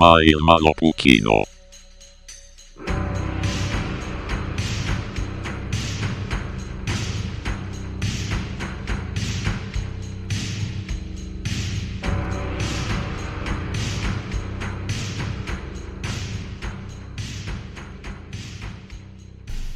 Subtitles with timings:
[0.00, 1.42] Maailmanlopukino.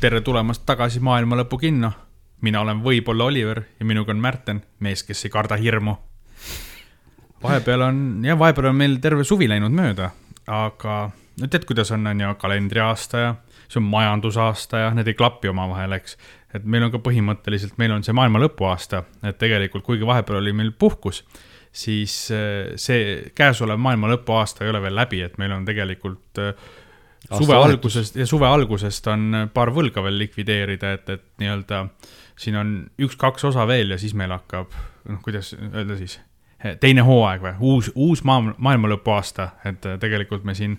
[0.01, 1.93] tere tulemast tagasi Maailma Lõpu kinno.
[2.41, 6.14] mina olen võib-olla Oliver ja minuga on Märten, mees, kes ei karda hirmu.
[7.43, 10.11] Vahepeal on, jah, vahepeal on meil terve suvi läinud mööda,
[10.51, 10.99] aga
[11.41, 13.35] no tead, kuidas on, on ju kalendriaasta ja
[13.65, 16.17] see on majandusaasta ja need ei klapi omavahel, eks.
[16.55, 20.55] et meil on ka põhimõtteliselt, meil on see maailma lõpuaasta, et tegelikult kuigi vahepeal oli
[20.57, 21.25] meil puhkus,
[21.75, 26.53] siis eh, see käesolev maailma lõpuaasta ei ole veel läbi, et meil on tegelikult äh,
[27.33, 31.87] suve algusest ja suve algusest on paar võlga veel likvideerida, et, et nii-öelda
[32.41, 34.75] siin on üks-kaks osa veel ja siis meil hakkab,
[35.09, 36.19] noh, kuidas öelda siis,
[36.81, 37.57] teine hooaeg või?
[37.61, 40.79] Uus, uus maa, maailma lõpu aasta, et tegelikult me siin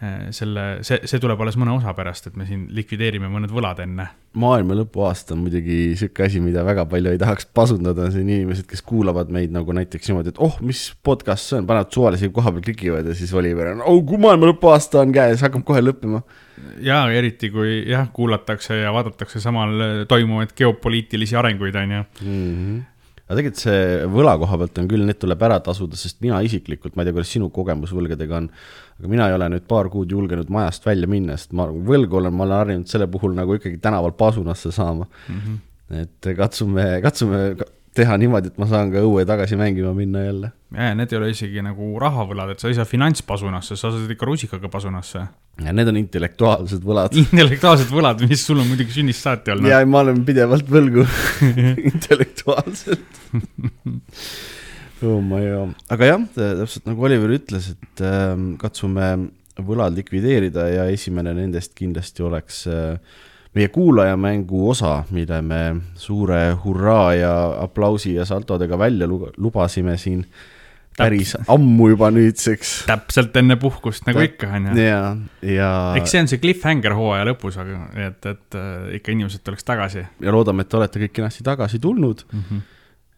[0.00, 3.82] Eh, selle, see, see tuleb alles mõne osa pärast, et me siin likvideerime mõned võlad
[3.84, 4.06] enne.
[4.40, 8.64] maailma lõpu aasta on muidugi sihuke asi, mida väga palju ei tahaks pasundada, siin inimesed,
[8.70, 12.54] kes kuulavad meid nagu näiteks niimoodi, et oh, mis podcast see on, panevad suvalise koha
[12.54, 15.82] peal klikivad ja siis Oliver on, oh, kui maailma lõpu aasta on käes, hakkab kohe
[15.84, 16.22] lõppema.
[16.86, 22.06] ja eriti, kui jah, kuulatakse ja vaadatakse samal toimuvaid geopoliitilisi arenguid, on ju.
[22.22, 22.80] Mhm
[23.30, 26.96] aga tegelikult see võla koha pealt on küll, need tuleb ära tasuda, sest mina isiklikult,
[26.98, 28.48] ma ei tea, kuidas sinu kogemus võlgadega on,
[28.98, 32.34] aga mina ei ole nüüd paar kuud julgenud majast välja minna, sest ma võlgu olen,
[32.34, 35.38] ma olen harjunud selle puhul nagu ikkagi tänaval pasunasse saama mm.
[35.44, 35.60] -hmm.
[36.02, 37.44] et katsume, katsume
[37.96, 40.52] teha niimoodi, et ma saan ka õue tagasi mängima minna jälle.
[40.76, 44.28] ja, need ei ole isegi nagu rahavõlad, et sa ei saa finantspasunasse, sa saad ikka
[44.28, 45.24] rusikaga pasunasse.
[45.64, 47.16] ja need on intellektuaalsed võlad.
[47.18, 49.70] intellektuaalsed võlad, mis sul on muidugi sünnist saati olnud.
[49.72, 51.06] ja ma olen pidevalt võlgu
[51.90, 53.20] intellektuaalselt
[55.02, 55.50] oh ma ei,
[55.90, 59.10] aga jah, täpselt nagu Oliver ütles, et äh, katsume
[59.66, 63.18] võlad likvideerida ja esimene nendest kindlasti oleks äh,
[63.54, 67.34] meie kuulajamängu osa, mille me suure hurraa ja
[67.64, 70.24] aplausi ja saltodega välja lubasime siin
[70.98, 72.72] päris ammu juba nüüdseks.
[72.88, 74.82] täpselt enne puhkust, nagu Täp ikka, on ju.
[74.84, 75.00] ja,
[75.46, 75.70] ja.
[75.98, 80.04] eks see on see cliffhanger hooaja lõpus, aga et, et äh, ikka inimesed tuleks tagasi.
[80.20, 82.44] ja loodame, et olete kõik kenasti tagasi tulnud mm.
[82.46, 82.62] -hmm.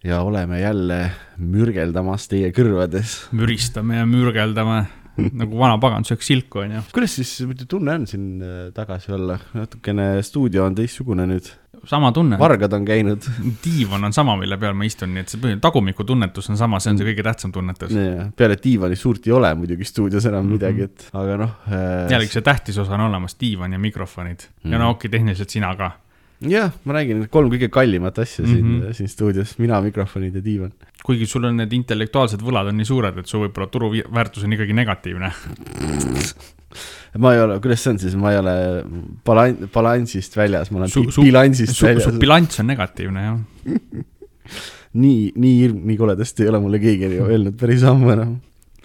[0.09, 1.01] ja oleme jälle
[1.39, 3.19] mürgeldamas teie kõrvades.
[3.33, 4.85] müristame ja mürgeldame
[5.17, 6.85] nagu vana pagan sööks silku, onju.
[6.95, 11.51] kuidas siis tunne on siin äh, tagasi olla, natukene stuudio on teistsugune nüüd?
[11.89, 12.39] sama tunne.
[12.39, 13.27] vargad on käinud.
[13.65, 16.93] diivan on sama, mille peal ma istun, nii et see tagumiku tunnetus on sama, see
[16.93, 17.93] on see kõige tähtsam tunnetus.
[18.39, 20.59] peale diivani suurt ei ole muidugi stuudios enam mhm.
[20.59, 21.91] midagi, et aga noh äh....
[22.13, 24.73] jällegi see tähtis osa on olemas, diivan ja mikrofonid mm.
[24.73, 25.93] ja no okei okay,, tehniliselt sina ka
[26.51, 28.97] jah, ma räägin, kolm kõige kallimat asja siin mm, -hmm.
[28.99, 30.73] siin stuudios, mina, mikrofonid ja diivan.
[31.05, 34.77] kuigi sul on need intellektuaalsed võlad on nii suured, et su võib-olla turuväärtus on ikkagi
[34.77, 35.33] negatiivne
[37.19, 38.55] ma ei ole, kuidas see on siis, ma ei ole
[39.27, 42.09] balan-, balansist väljas, ma olen su, su, bilansist su, väljas.
[42.09, 43.39] su bilanss on negatiivne, jah
[45.03, 48.41] nii, nii, nii koledasti ei ole mulle keegi öelnud päris ammu enam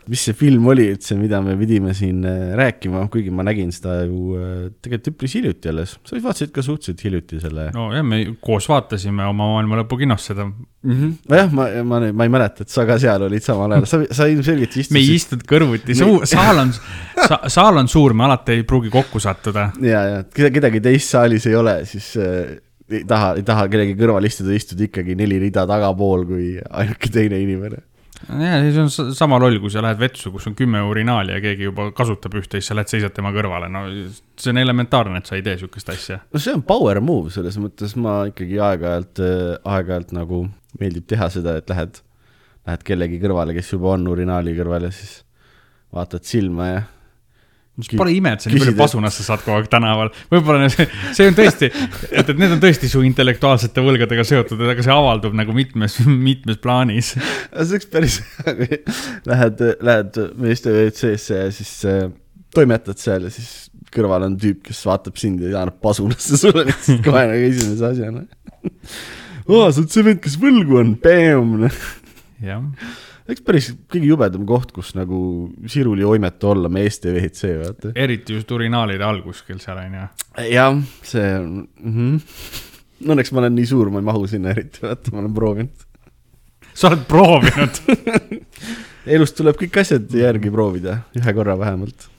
[0.07, 4.00] mis see film oli üldse, mida me pidime siin äh, rääkima, kuigi ma nägin seda
[4.06, 4.51] ju äh,
[4.84, 5.97] tegelikult üpris hiljuti alles.
[6.07, 7.68] sa vaatasid ka suhteliselt hiljuti selle.
[7.75, 10.94] nojah, me koos vaatasime oma maailma lõpu kinos seda mm.
[10.94, 11.16] -hmm.
[11.34, 14.29] nojah, ma, ma, ma ei mäleta, et sa ka seal olid samal ajal, sa, sa
[14.31, 14.96] ilmselgelt istusid.
[14.96, 15.97] me ei istunud kõrvuti,
[16.29, 19.72] saal on sa,, saal on suur, me alati ei pruugi kokku sattuda.
[19.84, 22.56] ja, ja kedagi teist saalis ei ole, siis äh,
[22.88, 27.44] ei taha, ei taha kellegi kõrval istuda, istud ikkagi neli rida tagapool kui ainuke teine
[27.44, 27.84] inimene
[28.25, 31.67] ja siis on sama loll, kui sa lähed vetsu, kus on kümme urinaali ja keegi
[31.69, 33.85] juba kasutab ühte, siis sa lähed seisad tema kõrvale, no
[34.39, 36.19] see on elementaarne, et sa ei tee sihukest asja.
[36.33, 39.23] no see on power move, selles mõttes ma ikkagi aeg-ajalt,
[39.61, 40.44] aeg-ajalt nagu
[40.81, 42.01] meeldib teha seda, et lähed,
[42.67, 45.22] lähed kellegi kõrvale, kes juba on urinaali kõrval ja siis
[45.93, 46.85] vaatad silma ja
[47.78, 50.88] mis pole ime, et sa nii palju pasunasse saad kogu aeg tänaval, võib-olla see,
[51.18, 55.38] see on tõesti, et, et need on tõesti su intellektuaalsete võlgadega seotud, aga see avaldub
[55.38, 57.14] nagu mitmes, mitmes plaanis.
[57.14, 58.79] see oleks päris hea, kui
[59.29, 62.08] lähed, lähed meeste WC-sse ja siis äh,
[62.58, 67.06] toimetad seal ja siis kõrval on tüüp, kes vaatab sind ja annab pasunasse sulle lihtsalt
[67.06, 68.26] kohe nagu esimese asjana.
[69.53, 71.68] aa, sa oled see vend, kes võlgu on, bäm.
[72.41, 72.66] jah
[73.28, 75.20] eks päris kõige jubedam koht, kus nagu
[75.70, 77.94] siruli oimeta olla, meeste WC, vaata.
[77.96, 80.08] eriti just urinaalide all kuskil seal, on ju.
[80.52, 83.08] jah, see mm, -hmm.
[83.08, 85.88] õnneks ma olen nii suur, ma ei mahu sinna eriti, vaata, ma olen proovinud.
[86.74, 87.82] sa oled proovinud
[89.18, 92.09] elus tuleb kõik asjad järgi proovida, ühe korra vähemalt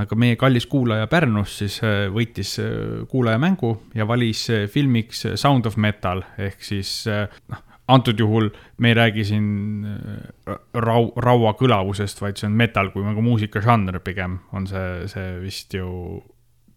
[0.00, 5.66] aga meie kallis kuulaja Pärnus siis äh, võitis äh, kuulajamängu ja valis äh, filmiks Sound
[5.66, 9.46] of Metal ehk siis noh antud juhul me ei räägi siin
[9.84, 15.32] äh, rau-, raua kõlavusest, vaid see on metal kui nagu muusikažanr pigem on see, see
[15.42, 15.88] vist ju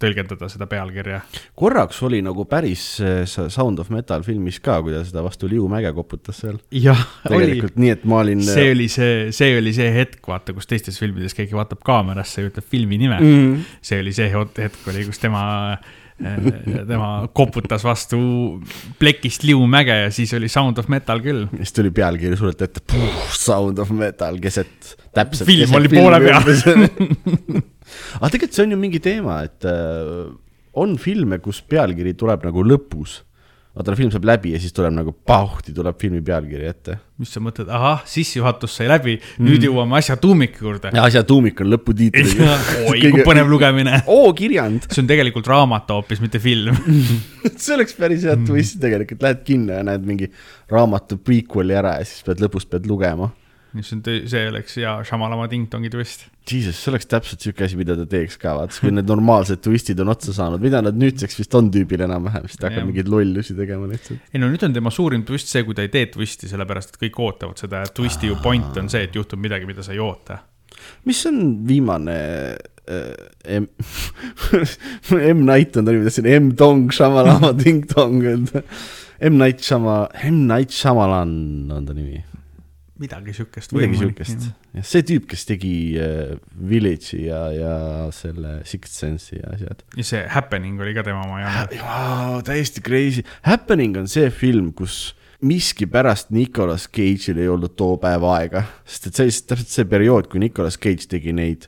[0.04, 1.21] tõlgendada seda pealkirja.
[1.60, 5.68] korraks oli nagu päris äh, Sound of Metal filmis ka, kui ta seda vastu Liu
[5.71, 6.60] Mäge koputas seal.
[6.75, 7.00] jah,
[7.31, 7.62] oli.
[7.62, 8.44] nii, et ma olin.
[8.44, 12.51] see oli see, see oli see hetk, vaata, kus teistes filmides keegi vaatab kaamerasse ja
[12.51, 13.68] ütleb filmi nime mm..
[13.81, 15.44] see oli see hetk, oli, kus tema
[15.74, 15.92] äh,
[16.90, 18.20] tema koputas vastu
[19.00, 21.48] plekist liumäge ja siis oli Sound of Metal küll.
[21.58, 23.04] siis tuli pealkiri suurelt ette,
[23.38, 25.48] Sound of Metal keset, täpselt.
[25.50, 26.42] film oli poole peal
[28.20, 30.31] aga tegelikult see on ju mingi teema, et äh,
[30.80, 33.22] on filme, kus pealkiri tuleb nagu lõpus.
[33.74, 36.98] Vaata, film saab läbi ja siis tuleb nagu pauhti, tuleb filmi pealkiri ette.
[37.22, 40.94] mis sa mõtled, ahah, sissejuhatus sai läbi mm., nüüd jõuame asja tuumiku juurde.
[41.02, 42.31] asja tuumik on lõputiitel
[42.90, 43.12] oi Kõige...
[43.16, 44.02] kui põnev lugemine.
[44.14, 44.90] oo, kirjand.
[44.92, 46.78] see on tegelikult raamat hoopis, mitte film
[47.64, 50.30] see oleks päris hea twist tegelikult, lähed kinno ja näed mingi
[50.74, 53.31] raamatu prequel'i ära ja siis pead lõpus pead lugema
[53.78, 56.28] mis on, see oleks hea Shamalama ting-tongi twist.
[56.50, 60.02] Jesus, see oleks täpselt sihuke asi, mida ta teeks ka, vaata, kui need normaalsed twistid
[60.04, 63.56] on otsa saanud, mida nad nüüdseks vist on tüübil enam-vähem, siis ta hakkab mingeid lollusi
[63.58, 64.25] tegema lihtsalt.
[64.34, 67.00] ei no nüüd on tema suurim twist see, kui ta ei tee twisti, sellepärast et
[67.06, 70.04] kõik ootavad seda ja twisti ju point on see, et juhtub midagi, mida sa ei
[70.04, 70.42] oota.
[71.08, 71.40] mis on
[71.70, 72.18] viimane
[72.92, 73.70] äh, M
[75.34, 78.66] M Night on ta nimi, tahtsin M Dong Shamalama Ding Dong öelda.
[79.24, 82.20] M Night Shama, M Night Shamalan on ta nimi
[83.01, 83.74] midagi siukest.
[83.74, 84.45] midagi siukest,
[84.75, 86.36] jah, see tüüp, kes tegi uh,
[86.69, 87.74] Village'i ja, ja
[88.13, 89.84] selle Sixth Sense'i ja asjad.
[89.98, 92.40] ja see Happening oli ka tema oma jaa.
[92.45, 98.63] täiesti crazy, Happening on see film, kus miskipärast Nicolas Cage'il ei olnud too päev aega,
[98.86, 101.68] sest et see oli täpselt see periood, kui Nicolas Cage tegi neid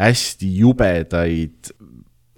[0.00, 1.72] hästi jubedaid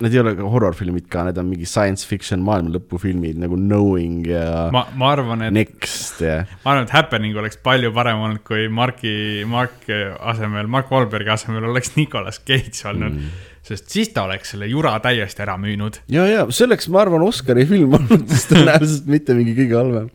[0.03, 4.27] Need ei ole ka horror-filmid ka, need on mingi science fiction maailma lõpufilmid nagu Knowing
[4.33, 4.67] ja.
[4.75, 5.55] ma, ma arvan, et.
[5.55, 6.43] Next ja.
[6.65, 9.15] ma arvan, et Happening oleks palju parem olnud, kui Marki,
[9.49, 14.67] Mark asemel, Mark Wahlbergi asemel oleks Nicolas Cage olnud mm sest siis ta oleks selle
[14.71, 16.03] jura täiesti ära müünud.
[16.11, 20.09] ja, ja selleks ma arvan Oscari film olnud, sest tõenäoliselt mitte mingi kõige halvem.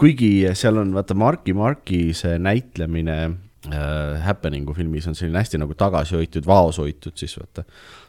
[0.00, 5.76] kuigi seal on vaata Marki Marki see näitlemine äh, Happeningu filmis on selline hästi nagu
[5.76, 7.66] tagasihoitud, vaoshoitud siis vaata.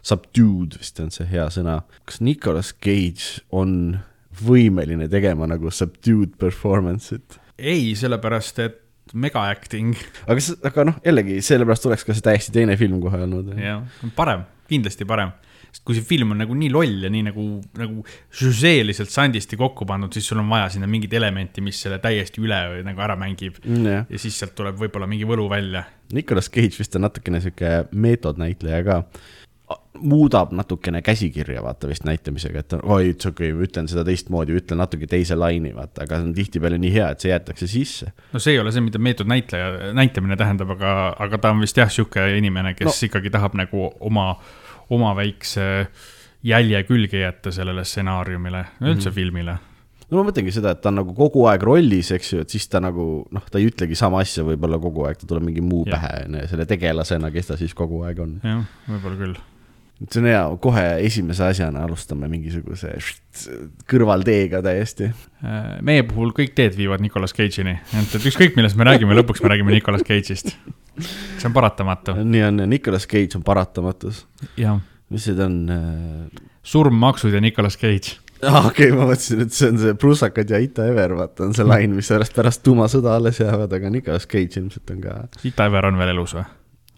[0.08, 1.82] Subdued vist on see hea sõna.
[2.08, 3.98] kas Nicolas Cage on
[4.44, 7.40] võimeline tegema nagu subdued performance'it?
[7.58, 8.84] ei, sellepärast et
[9.18, 9.98] mega acting.
[10.28, 13.52] aga, aga noh, jällegi sellepärast oleks ka see täiesti teine film kohe olnud.
[13.60, 13.84] jah,
[14.16, 15.34] parem, kindlasti parem
[15.68, 17.46] sest kui see film on nagu nii loll ja nii nagu,
[17.78, 18.04] nagu
[18.40, 22.60] žüžeeliselt sandisti kokku pandud, siis sul on vaja sinna mingit elementi, mis selle täiesti üle
[22.88, 24.08] nagu ära mängib mm,.
[24.10, 25.86] ja siis sealt tuleb võib-olla mingi võlu välja.
[26.16, 29.02] Nicolas Cage vist on natukene sihuke meetodnäitleja ka
[29.98, 34.80] muudab natukene käsikirja, vaata vist näitamisega, et oi, it's okei okay,, ütlen seda teistmoodi, ütlen
[34.80, 38.12] natuke teise laine, vaata, aga see on tihtipeale nii hea, et see jäetakse sisse.
[38.34, 40.94] no see ei ole see, mida meetodnäitleja, näitlemine tähendab, aga,
[41.26, 42.98] aga ta on vist jah, sihuke inimene, kes no.
[43.10, 44.30] ikkagi tahab nagu oma
[44.94, 45.88] oma väikse
[46.48, 49.16] jälje külge jätta sellele stsenaariumile, üldse mm -hmm.
[49.16, 49.58] filmile
[50.08, 52.68] no ma mõtlengi seda, et ta on nagu kogu aeg rollis, eks ju, et siis
[52.72, 55.84] ta nagu noh, ta ei ütlegi sama asja võib-olla kogu aeg, ta tuleb mingi muu
[55.88, 55.98] ja.
[55.98, 58.40] pähe, on ju, selle tegelasena, kes ta siis kogu aeg on.
[58.44, 59.38] jah, võib-olla küll.
[60.06, 62.94] See on hea, kohe esimese asjana alustame mingisuguse
[63.90, 65.12] kõrvalteega täiesti.
[65.44, 69.42] Äh, meie puhul kõik teed viivad Nicolas Cage'ini, et, et ükskõik, millest me räägime, lõpuks
[69.46, 70.54] me räägime Nicolas Cage'ist
[71.02, 72.16] see on paratamatu.
[72.24, 74.26] nii on, Nicolas Cage on paratamatus.
[75.10, 76.46] mis see ta on äh...?
[76.64, 78.68] surm, maksud ja Nicolas Cage ah,.
[78.68, 81.68] okei okay,, ma mõtlesin, et see on see prussakad ja Ita Ever, vaata on see
[81.68, 85.20] lain, mis pärast, pärast tuumasõda alles jäävad, aga Nicolas Cage ilmselt on ka.
[85.48, 86.48] Ita Ever on veel elus või?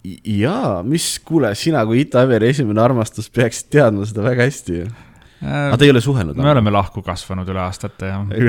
[0.03, 4.86] Jaa, mis, kuule, sina kui Ita Everi esimene armastus peaksid teadma seda väga hästi ju
[4.88, 5.70] äh,.
[5.70, 6.39] aga te ei ole suhelnud?
[6.39, 8.27] me oleme lahku kasvanud üle aastate, jah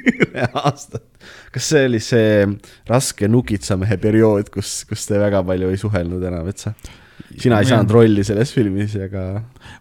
[0.00, 1.06] üle aastat.
[1.54, 2.48] kas see oli see
[2.90, 6.74] raske nukitsamehe periood, kus, kus te väga palju ei suhelnud enam, et sa,
[7.30, 9.26] sina ei saanud rolli selles filmis, aga.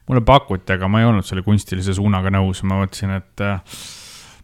[0.09, 3.81] mulle pakuti, aga ma ei olnud selle kunstilise suunaga nõus, ma mõtlesin, et äh,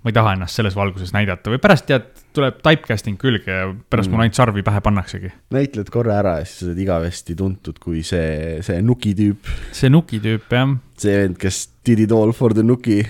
[0.05, 2.03] ma ei taha ennast selles valguses näidata või pärast tead,
[2.37, 4.13] tuleb typecasting külge ja pärast mm.
[4.13, 5.31] mul ainult sarvi pähe pannaksegi.
[5.55, 9.49] näitled korra ära ja siis sa oled igavesti tuntud kui see, see nuki tüüp.
[9.73, 10.75] see nuki tüüp, jah.
[11.01, 13.01] see vend, kes did it all for the nuki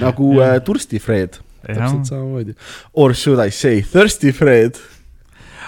[0.00, 1.36] nagu äh, Tursti Fred,
[1.66, 2.56] täpselt samamoodi.
[2.94, 4.80] Or should I say Thirsty Fred?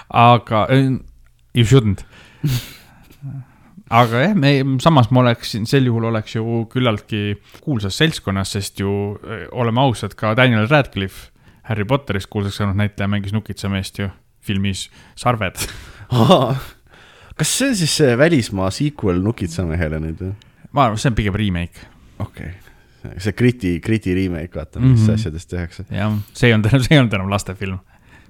[0.09, 1.01] aga äh,
[1.55, 2.05] you shouldn't
[3.91, 8.91] aga jah, me, samas ma oleksin, sel juhul oleks ju küllaltki kuulsas seltskonnas, sest ju
[9.53, 11.31] oleme ausad, ka Daniel Radcliffe
[11.69, 14.09] Harry Potterist kuulsaks saanud näitleja mängis nukitsameest ju
[14.45, 15.57] filmis Sarved
[17.39, 20.35] kas see on siis see välismaa sequel Nukitsamehele nüüd või?
[20.75, 21.89] ma arvan, see on pigem remake.
[22.19, 25.09] okei okay see Kriti, Kriti remake, vaata, mis mm Mhm.
[25.11, 25.15] -hmm.
[25.15, 25.85] asjadest tehakse.
[25.91, 27.79] jah, see ei olnud enam, see ei olnud enam lastefilm.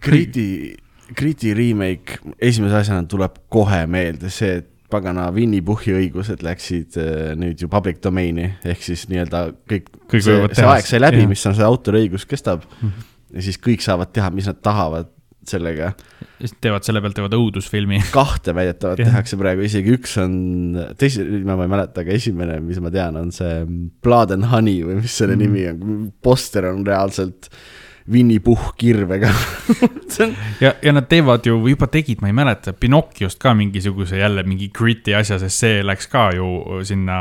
[0.00, 0.76] Kriti,
[1.14, 7.32] Kriti remake esimese asjana tuleb kohe meelde see, et pagana Winny Puhhi õigused läksid äh,
[7.38, 11.44] nüüd ju public domain'i ehk siis nii-öelda kõik, Kõik see, see aeg sai läbi mis
[11.50, 13.10] on see autoriõigus kestab Mhm.
[13.34, 15.10] ja siis kõik saavad teha, mis nad tahavad
[15.48, 15.92] sellega.
[16.38, 18.00] siis teevad selle pealt, teevad õudusfilmi.
[18.14, 20.34] kahte väidetavalt tehakse praegu, isegi üks on,
[21.00, 23.62] teise, ma ei mäleta, aga esimene, mis ma tean, on see
[24.04, 25.44] Blood and Honey või mis selle mm.
[25.44, 27.50] nimi on, poster on reaalselt
[28.12, 29.30] Winny Puhh kirvega
[30.24, 34.18] on ja, ja nad teevad ju, või juba tegid, ma ei mäleta, Pinocchiost ka mingisuguse
[34.20, 37.18] jälle mingi gritty asja, sest see läks ka ju sinna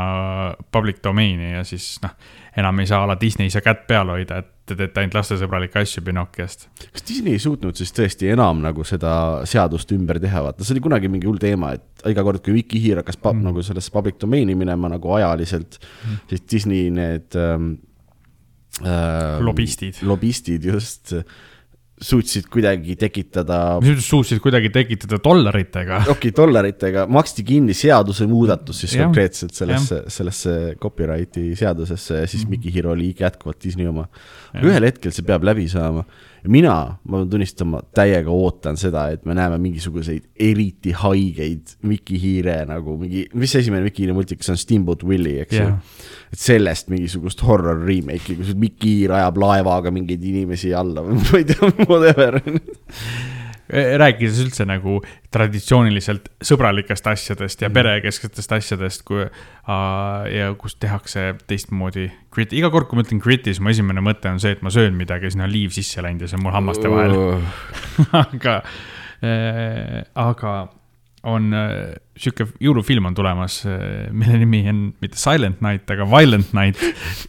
[0.72, 2.12] public domain'i ja siis noh,
[2.60, 5.80] enam ei saa ala Disney ei saa kätt peal hoida, et te teete ainult lastesõbralikke
[5.80, 6.68] asju Pinocchiost.
[6.84, 9.14] kas Disney ei suutnud siis tõesti enam nagu seda
[9.48, 13.00] seadust ümber teha, vaata, see oli kunagi mingi hull teema, et iga kord, kui Vikihiir
[13.00, 13.40] hakkas mm.
[13.40, 13.48] Mm.
[13.48, 16.10] nagu sellesse public domain'i minema nagu ajaliselt Mm.
[16.10, 17.74] mm., siis Disney need ähm,
[18.82, 20.02] äh, lobistid.
[20.02, 21.14] lobistid just
[22.04, 26.00] suutsid kuidagi tekitada suutsid kuidagi tekitada dollaritega.
[26.14, 29.06] okei, dollaritega maksti kinni seadusemuudatus siis Jah.
[29.06, 32.50] konkreetselt sellesse, sellesse copyrighti seadusesse ja siis Mhm.
[32.50, 34.08] Mickey Hero oli jätkuvalt Disney oma.
[34.58, 36.74] Ühel hetkel see peab läbi saama ja mina,
[37.08, 42.98] ma pean tunnistama, täiega ootan seda, et me näeme mingisuguseid eriti haigeid Mickey Hiire nagu
[43.00, 45.78] mingi, mis esimene Mickey Hiire multikas on Steamboat Willie, eks ju jah,
[46.34, 51.40] et sellest mingisugust horror remake'i, kus Mickey Hiir ajab laevaga mingeid inimesi alla või ma
[51.40, 52.40] ei tea, whatever.
[53.72, 54.98] Rääkides üldse nagu
[55.32, 57.74] traditsiooniliselt sõbralikest asjadest ja Mhm.
[57.74, 63.54] perekesksetest asjadest, kui uh, ja kus tehakse teistmoodi grit, iga kord, kui ma ütlen grit'i,
[63.54, 66.02] siis mu esimene mõte on see, et ma söön midagi ja sinna on liiv sisse
[66.04, 67.16] läinud ja see on mul hammaste vahel.
[68.24, 68.62] aga
[69.24, 70.54] äh,, aga
[71.24, 73.60] on äh, sihuke jõulufilm on tulemas,
[74.14, 76.80] mille nimi on mitte Silent Night, aga Violent Night.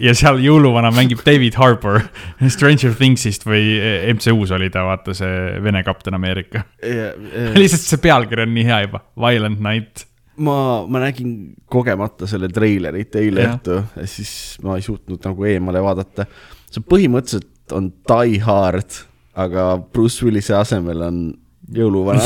[0.03, 2.03] ja seal jõuluvana mängib David Harbour
[2.55, 6.65] Stranger Thingsist või äh, MCU-s oli ta, vaata see Vene kapten Ameerika.
[7.61, 10.05] lihtsalt see pealkiri on nii hea juba, Violent Night.
[10.37, 10.57] ma,
[10.91, 13.55] ma nägin kogemata selle treilerit eile Jah.
[13.55, 14.33] õhtu ja siis
[14.63, 16.27] ma ei suutnud nagu eemale vaadata.
[16.69, 18.99] see põhimõtteliselt on Die Hard,
[19.33, 21.21] aga Bruce Willise asemel on
[21.73, 22.25] jõuluvana.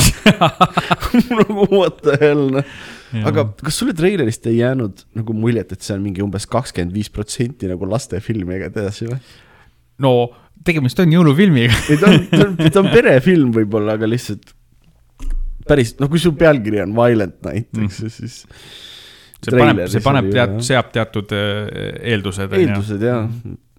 [1.40, 2.74] nagu what the hell, noh.
[3.30, 7.12] aga kas sulle treilerist ei jäänud nagu muljet, et see on mingi umbes kakskümmend viis
[7.14, 9.20] protsenti nagu lastefilm ja edasi või?
[10.04, 10.14] no
[10.66, 11.76] tegemist on jõulufilmiga.
[11.92, 14.54] ei, ta on, ta on, ta on perefilm võib-olla, aga lihtsalt
[15.70, 18.38] päris, no kui su pealkiri on Violent Night, eks ju, siis
[19.40, 20.56] see paneb, see paneb jah.
[20.66, 21.68] seab teatud äh,
[22.14, 22.56] eeldused.
[22.58, 23.24] eeldused jaa,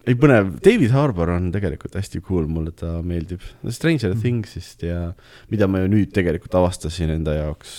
[0.09, 3.43] ei põnev, David Harbour on tegelikult hästi cool, mulle ta meeldib.
[3.69, 4.21] Stranger Mhm.
[4.23, 5.13] Thingsist ja
[5.51, 7.75] mida ma ju nüüd tegelikult avastasin enda jaoks,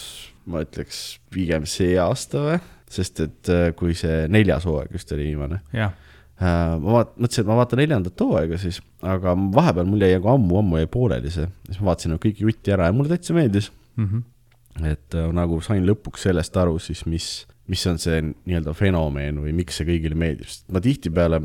[0.46, 2.62] ma ütleks pigem see aasta või,
[2.92, 5.62] sest et äh, kui see neljas hooaeg just oli viimane.
[5.74, 5.94] jah,
[6.42, 10.82] ma vaat-, mõtlesin, et ma vaatan neljandat hooaega siis, aga vahepeal mul jäi nagu ammu-ammu
[10.82, 13.72] jäi pooleli see, siis ma vaatasin nagu kõik jutti ära ja mulle täitsa meeldis.
[14.00, 14.22] Mhm.
[14.88, 19.51] et äh, nagu sain lõpuks sellest aru siis, mis, mis on see nii-öelda fenomen või
[19.54, 21.42] miks see kõigile meeldib, sest ma tihtipeale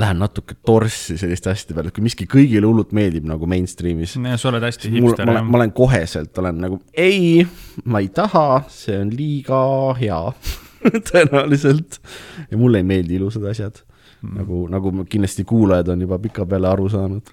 [0.00, 4.50] lähen natuke torssi selliste asjade peale, et kui miski kõigile hullult meeldib nagu mainstream'is, sa
[4.50, 7.44] oled hästi hipster ma ma olen koheselt olen nagu ei,
[7.84, 9.58] ma ei taha, see on liiga
[10.00, 10.20] hea
[11.10, 12.00] tõenäoliselt.
[12.50, 13.84] ja mulle ei meeldi ilusad asjad
[14.24, 14.38] Mm.
[14.40, 17.32] nagu, nagu kindlasti kuulajad on juba pikapeale aru saanud.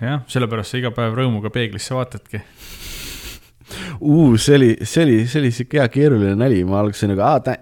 [0.00, 2.40] jah, sellepärast sa iga päev rõõmuga peeglisse vaatadki.
[4.00, 4.34] uh,.
[4.40, 7.54] see oli, see oli, see oli siuke hea keeruline nali, ma alguses nagu,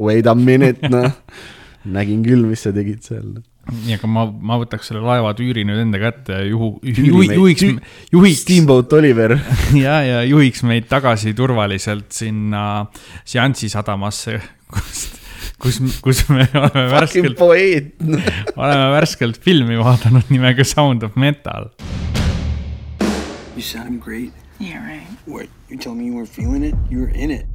[0.00, 1.16] wait a minute, noh.
[1.96, 3.40] nägin küll, mis sa tegid seal.
[3.70, 7.64] nii, aga ma, ma võtaks selle laevatüüri nüüd enda kätte ja juhu, meid- juhiks
[8.12, 9.36] juhiks Steamboat Oliver.
[9.84, 12.86] ja, ja juhiks meid tagasi turvaliselt sinna
[13.24, 14.38] Seansi sadamasse,
[14.70, 15.18] kust,
[15.62, 17.94] kus, kus me oleme värskelt, poeet.
[18.60, 21.70] oleme värskelt filmi vaadanud nimega Sound of Metal.
[23.56, 24.32] You sound great.
[24.58, 25.06] Yeah, right.
[25.26, 25.48] What?
[25.68, 26.74] You're telling me you weren't feeling it?
[26.90, 27.46] You were in it.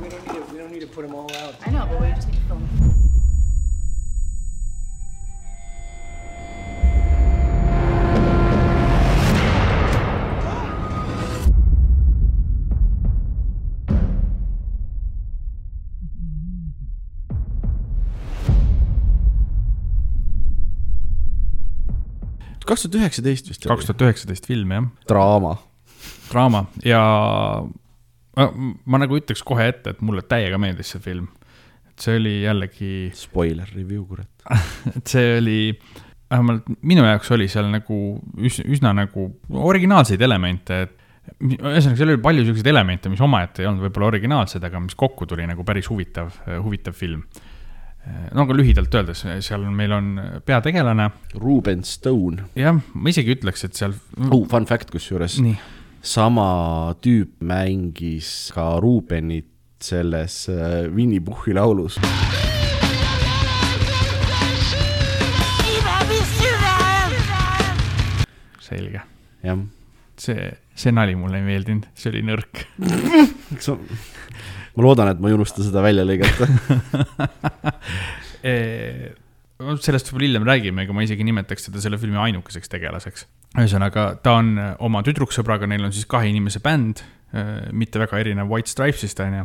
[0.00, 1.54] We don't need to, we don't need to put them all out.
[1.66, 2.97] I know, but we just need to film.
[22.68, 25.54] Kaks tuhat üheksateist vist kaks tuhat üheksateist film, jah, draama.
[26.28, 27.02] draama ja
[28.38, 28.48] ma,
[28.84, 31.28] ma nagu ütleks kohe ette, et mulle täiega meeldis see film.
[31.88, 34.30] et see oli jällegi Spoiler review, kurat.
[34.96, 35.58] et see oli,
[36.30, 37.98] vähemalt minu jaoks oli seal nagu
[38.38, 39.28] üsna, üsna nagu
[39.72, 40.96] originaalseid elemente, et
[41.42, 45.26] ühesõnaga, seal oli palju siukseid elemente, mis omaette ei olnud võib-olla originaalsed, aga mis kokku
[45.28, 46.32] tuli nagu päris huvitav,
[46.64, 47.24] huvitav film.
[48.34, 50.12] No aga lühidalt öeldes, seal meil on
[50.46, 51.10] peategelane,
[51.40, 52.48] Ruben Stone.
[52.58, 53.96] Jah, ma isegi ütleks, et seal
[54.28, 55.38] oh,, fun fact kusjuures,
[56.04, 56.48] sama
[57.04, 61.98] tüüp mängis ka Rubenit selles äh, Winny Puhhi laulus.
[68.68, 69.00] selge,
[69.40, 69.60] jah,
[70.20, 72.66] see, see nali mulle ei meeldinud, see oli nõrk.
[74.78, 76.48] ma, loodan, et ma ei unusta seda välja lõigata.
[79.82, 83.26] sellest võib-olla hiljem räägime, aga ma isegi nimetaks teda selle filmi ainukeseks tegelaseks.
[83.58, 87.02] ühesõnaga, ta on äh, oma tüdruksõbraga, neil on siis kahe inimese bänd,
[87.76, 89.44] mitte väga erinev White Stripes'ist, on ju.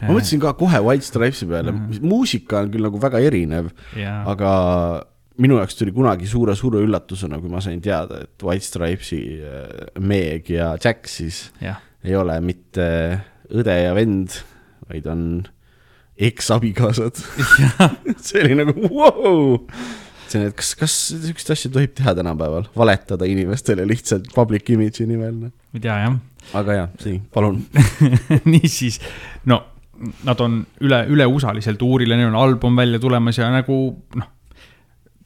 [0.00, 3.68] ma mõtlesin ka kohe White Stripes'i peale, muusika on küll nagu väga erinev,
[3.98, 4.52] ja, aga
[5.42, 9.66] minu jaoks tuli kunagi suure-suure üllatusena, kui ma sain teada, et White Stripes'i äh,
[10.00, 12.88] Meg ja Jack siis jah, ei ole mitte
[13.52, 14.40] õde ja vend,
[14.90, 15.22] vaid on
[16.18, 17.20] eksabikaasad.
[18.26, 19.66] see oli nagu vau.
[20.28, 25.06] see on, et kas, kas sihukest asja tohib teha tänapäeval, valetada inimestele lihtsalt public image'i
[25.08, 25.54] nimel, noh.
[25.76, 26.18] ei tea jah
[26.56, 27.60] aga jaa, nii, palun.
[28.52, 29.00] niisiis,
[29.50, 29.60] no
[29.98, 33.78] nad on üle, üle-USA-lisel tuuril ja neil on album välja tulemas ja nagu
[34.14, 34.28] noh,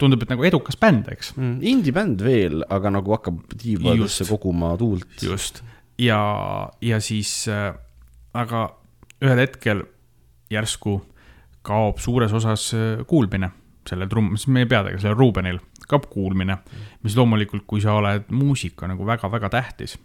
[0.00, 1.34] tundub, et nagu edukas bänd, eks.
[1.36, 5.12] Mm, Indie-bänd veel, aga nagu hakkab tiivadesse koguma tuult.
[5.22, 5.60] just,
[6.00, 6.22] ja,
[6.82, 7.74] ja siis äh,,
[8.32, 8.70] aga
[9.22, 9.84] ühel hetkel
[10.52, 10.98] järsku
[11.62, 13.52] kaob suures osas äh, kuulmine
[13.88, 15.58] sellel trumm, siis meie peategelasel, sellel Rubenil
[15.90, 16.56] kaob kuulmine,
[17.02, 19.96] mis loomulikult, kui sa oled muusik, on nagu väga-väga tähtis.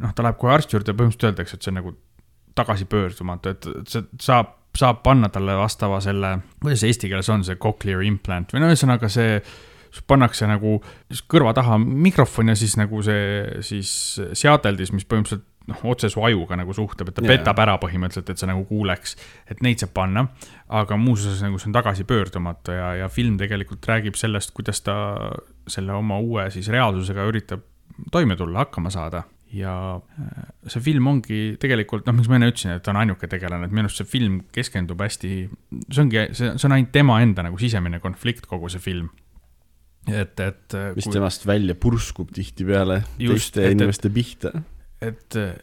[0.00, 1.92] noh, ta läheb kohe arsti juurde põhimõtteliselt öeldakse, et see on nagu
[2.58, 7.58] tagasipöördumatu, et see saab, saab panna talle vastava selle, kuidas see eesti keeles on, see
[7.60, 9.38] cochlear implant või no ühesõnaga see
[10.08, 10.78] pannakse nagu
[11.32, 13.90] kõrva taha mikrofon ja siis nagu see siis
[14.36, 17.36] seadeldis, mis põhimõtteliselt noh, otse su ajuga nagu suhtleb, et ta yeah.
[17.36, 19.16] petab ära põhimõtteliselt, et sa nagu kuuleks,
[19.50, 20.26] et neid saab panna.
[20.68, 24.98] aga muus osas nagu see on tagasipöördumatu ja, ja film tegelikult räägib sellest, kuidas ta
[25.68, 27.64] selle oma uue siis reaalsusega üritab
[28.12, 32.74] toime tulla, hakkama saada ja äh, see film ongi tegelikult noh, miks ma enne ütlesin,
[32.76, 35.30] et ta on ainuke tegelane, et minu arust see film keskendub hästi,
[35.88, 39.08] see ongi, see, see on ainult tema enda nagu sisemine konflikt, kogu see film.
[40.08, 44.52] et, et äh, mis temast välja purskub tihtipeale Just, teiste et- et- inimeste pihta.
[45.04, 45.56] Et äh,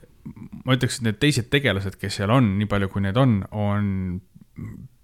[0.66, 3.88] ma ütleks, et need teised tegelased, kes seal on, nii palju kui neid on, on,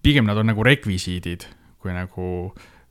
[0.06, 1.46] pigem nad on nagu rekvisiidid,
[1.82, 2.26] kui nagu,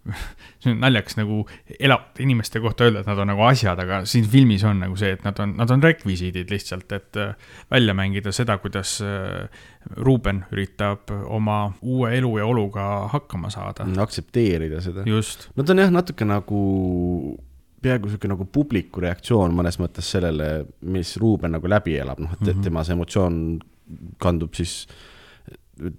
[0.63, 1.43] see on naljakas nagu
[1.77, 5.13] elavate inimeste kohta öelda, et nad on nagu asjad, aga siin filmis on nagu see,
[5.17, 10.45] et nad on, nad on rekvisiidid lihtsalt, et äh, välja mängida seda, kuidas äh, Ruuben
[10.53, 13.89] üritab oma uue elu ja oluga hakkama saada.
[14.05, 15.07] aktsepteerida seda.
[15.57, 16.65] no ta on jah, natuke nagu
[17.83, 20.51] peaaegu sihuke nagu publiku reaktsioon mõnes mõttes sellele,
[20.93, 22.53] mis Ruuben nagu läbi elab, noh, et mm.
[22.53, 22.67] -hmm.
[22.69, 23.41] tema see emotsioon
[24.23, 24.85] kandub siis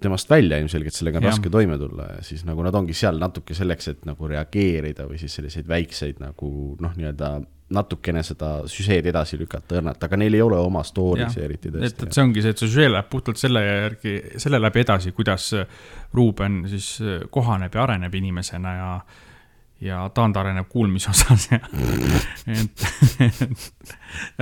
[0.00, 1.34] temast välja ilmselgelt, sellega on Jah.
[1.34, 5.18] raske toime tulla ja siis nagu nad ongi seal natuke selleks, et nagu reageerida või
[5.18, 7.32] siis selliseid väikseid nagu noh, nii-öelda
[7.72, 11.96] natukene seda süžeed edasi lükata õrnalt, aga neil ei ole oma story'si eriti et, et
[11.96, 12.10] tõesti.
[12.12, 14.14] see ongi see, et see süžee läheb puhtalt selle järgi,
[14.44, 15.48] selle läbi edasi, kuidas
[16.12, 16.94] Ruuben siis
[17.32, 18.90] kohaneb ja areneb inimesena ja
[19.82, 21.58] ja taandareneb kuulmise osas ja
[22.52, 22.84] et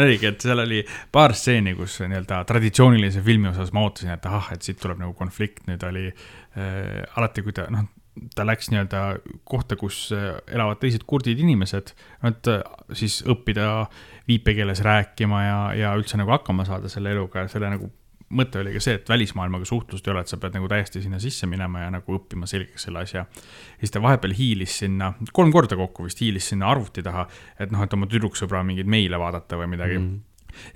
[0.03, 4.53] oligi, et seal oli paar stseeni, kus nii-öelda traditsioonilise filmi osas ma ootasin, et ahah,
[4.55, 7.89] et siit tuleb nagu konflikt, nüüd oli äh, alati, kui ta noh,
[8.35, 9.05] ta läks nii-öelda
[9.49, 11.95] kohta, kus äh, elavad teised kurdid inimesed,
[12.29, 12.61] et äh,
[12.97, 13.87] siis õppida
[14.29, 17.91] viipekeeles rääkima ja, ja üldse nagu hakkama saada selle eluga ja selle nagu
[18.37, 21.19] mõte oli ka see, et välismaailmaga suhtlust ei ole, et sa pead nagu täiesti sinna
[21.23, 23.25] sisse minema ja nagu õppima selgeks selle asja.
[23.27, 27.27] ja siis ta vahepeal hiilis sinna, kolm korda kokku vist hiilis sinna arvuti taha,
[27.59, 30.09] et noh, et oma tüdruksõbra mingeid meile vaadata või midagi mm.
[30.09, 30.27] -hmm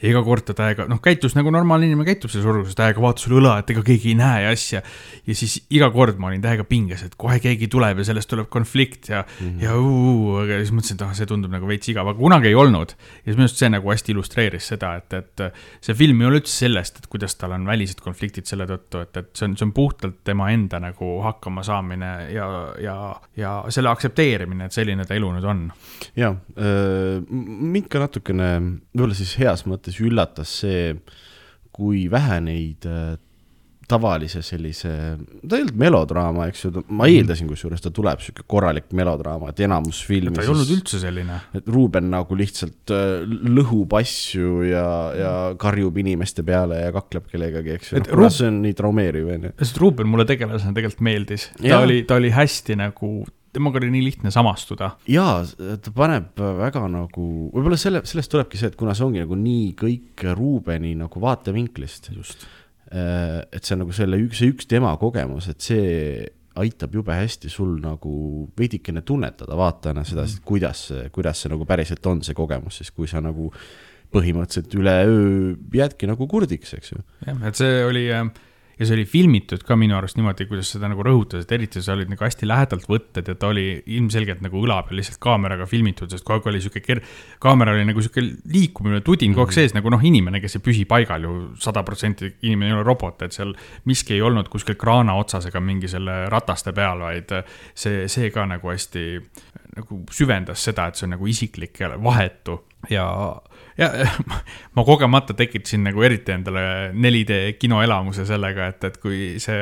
[0.00, 3.26] ja iga kord ta täiega, noh, käitus nagu normaalne inimene käitub selles olukorras, täiega vaatas
[3.26, 4.82] sulle õla, et ega keegi ei näe ja asja.
[5.26, 8.48] ja siis iga kord ma olin täiega pinges, et kohe keegi tuleb ja sellest tuleb
[8.52, 9.62] konflikt ja mm, -hmm.
[9.64, 12.54] ja uu, aga siis mõtlesin, et ah, see tundub nagu veits igav, aga kunagi ei
[12.54, 12.94] olnud.
[12.94, 15.44] ja siis minu arust see nagu hästi illustreeris seda, et, et
[15.80, 19.16] see film ei ole üldse sellest, et kuidas tal on välised konfliktid selle tõttu, et,
[19.16, 22.48] et see on, see on puhtalt tema enda nagu hakkama saamine ja,
[22.80, 22.96] ja,
[23.36, 25.64] ja selle aktsepteerimine, et selline ta elu nüüd on.
[26.18, 26.34] jaa,
[27.30, 28.50] mind ka natukene,
[28.94, 30.94] võib-olla siis heas mõttes üllatas see,
[31.74, 33.14] kui vähe neid äh,
[33.88, 34.90] tavalise sellise,
[35.44, 39.60] ta ei olnud melodraama, eks ju, ma eeldasin, kusjuures ta tuleb sihuke korralik melodraama, et
[39.66, 41.38] enamus filmi ta ei olnud üldse selline.
[41.56, 44.86] et Ruuben nagu lihtsalt äh, lõhub asju ja,
[45.18, 49.30] ja karjub inimeste peale ja kakleb kellegagi, eks ju kuna Ruub- see on nii traumeeriv,
[49.36, 49.54] on ju.
[49.60, 51.82] sest Ruuben mulle tegelasena tegelikult meeldis, ta Jaa.
[51.84, 53.14] oli, ta oli hästi nagu,
[53.54, 54.90] temaga oli nii lihtne samastuda.
[55.10, 55.40] jaa,
[55.82, 59.72] ta paneb väga nagu, võib-olla selle, sellest tulebki see, et kuna see ongi nagu nii
[59.78, 62.46] kõik Ruubeni nagu vaatevinklist, just.
[62.90, 65.92] et see on nagu selle üks, see üks tema kogemus, et see
[66.60, 68.12] aitab jube hästi sul nagu
[68.58, 73.10] veidikene tunnetada vaatajana seda mm., kuidas, kuidas see nagu päriselt on, see kogemus, siis kui
[73.10, 73.50] sa nagu
[74.14, 77.00] põhimõtteliselt üleöö jäädki nagu kurdiks, eks ju.
[77.26, 78.28] jah, et see oli äh,
[78.78, 81.94] ja see oli filmitud ka minu arust niimoodi, kuidas seda nagu rõhutas, et eriti sa
[81.94, 86.10] olid nagu hästi lähedalt võtted ja ta oli ilmselgelt nagu õla peal lihtsalt kaameraga filmitud,
[86.10, 87.02] sest kogu aeg oli sihuke ker-,
[87.42, 90.84] kaamera oli nagu sihuke liikumine, tudin kogu aeg sees nagu noh, inimene, kes ei püsi
[90.90, 93.54] paigal ju sada protsenti, inimene ei ole robot, et seal
[93.90, 97.34] miski ei olnud kuskil kraana otsas ega mingi selle rataste peal, vaid
[97.74, 99.04] see, see ka nagu hästi
[99.74, 103.08] nagu süvendas seda, et see on nagu isiklik ja vahetu ja
[103.78, 103.90] ja
[104.76, 109.60] ma kogemata tekitasin nagu eriti endale 4D kinoelamuse sellega, et, et kui see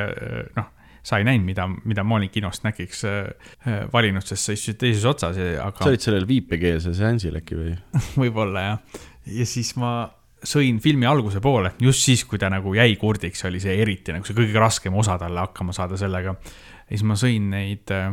[0.56, 0.70] noh,
[1.02, 5.38] sa ei näinud, mida, mida Moonik kinost nägiks äh, valinud, sest sa istusid teises otsas,
[5.38, 5.76] aga.
[5.78, 7.72] sa olid sellel viipekeelsel seansil äkki või
[8.24, 9.00] võib-olla jah.
[9.38, 9.94] ja siis ma
[10.42, 14.26] sõin filmi alguse poole, just siis, kui ta nagu jäi kurdiks, oli see eriti nagu
[14.26, 16.36] see kõige raskem osa talle hakkama saada sellega.
[16.36, 18.12] ja siis ma sõin neid Äh,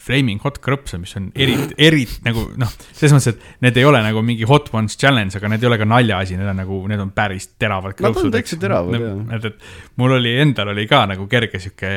[0.00, 4.00] Flaming Hot krõpse, mis on eriti, eriti nagu noh, selles mõttes, et need ei ole
[4.04, 7.02] nagu mingi Hot Ones challenge, aga need ei ole ka naljaasi, need on nagu, need
[7.04, 8.28] on päris teravad krõpsud.
[8.28, 9.18] Nad on täitsa teravad, jah.
[9.36, 11.92] et, et mul oli endal oli ka nagu kerge sihuke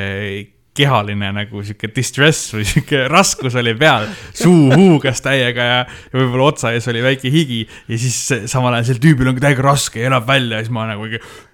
[0.76, 4.06] kehaline nagu sihuke distress või sihuke raskus oli peal,
[4.36, 8.92] suu huugas täiega ja, ja võib-olla otsa ees oli väike higi ja siis samal ajal
[8.92, 11.08] sel tüübil on täiega raske elab välja ja siis ma nagu,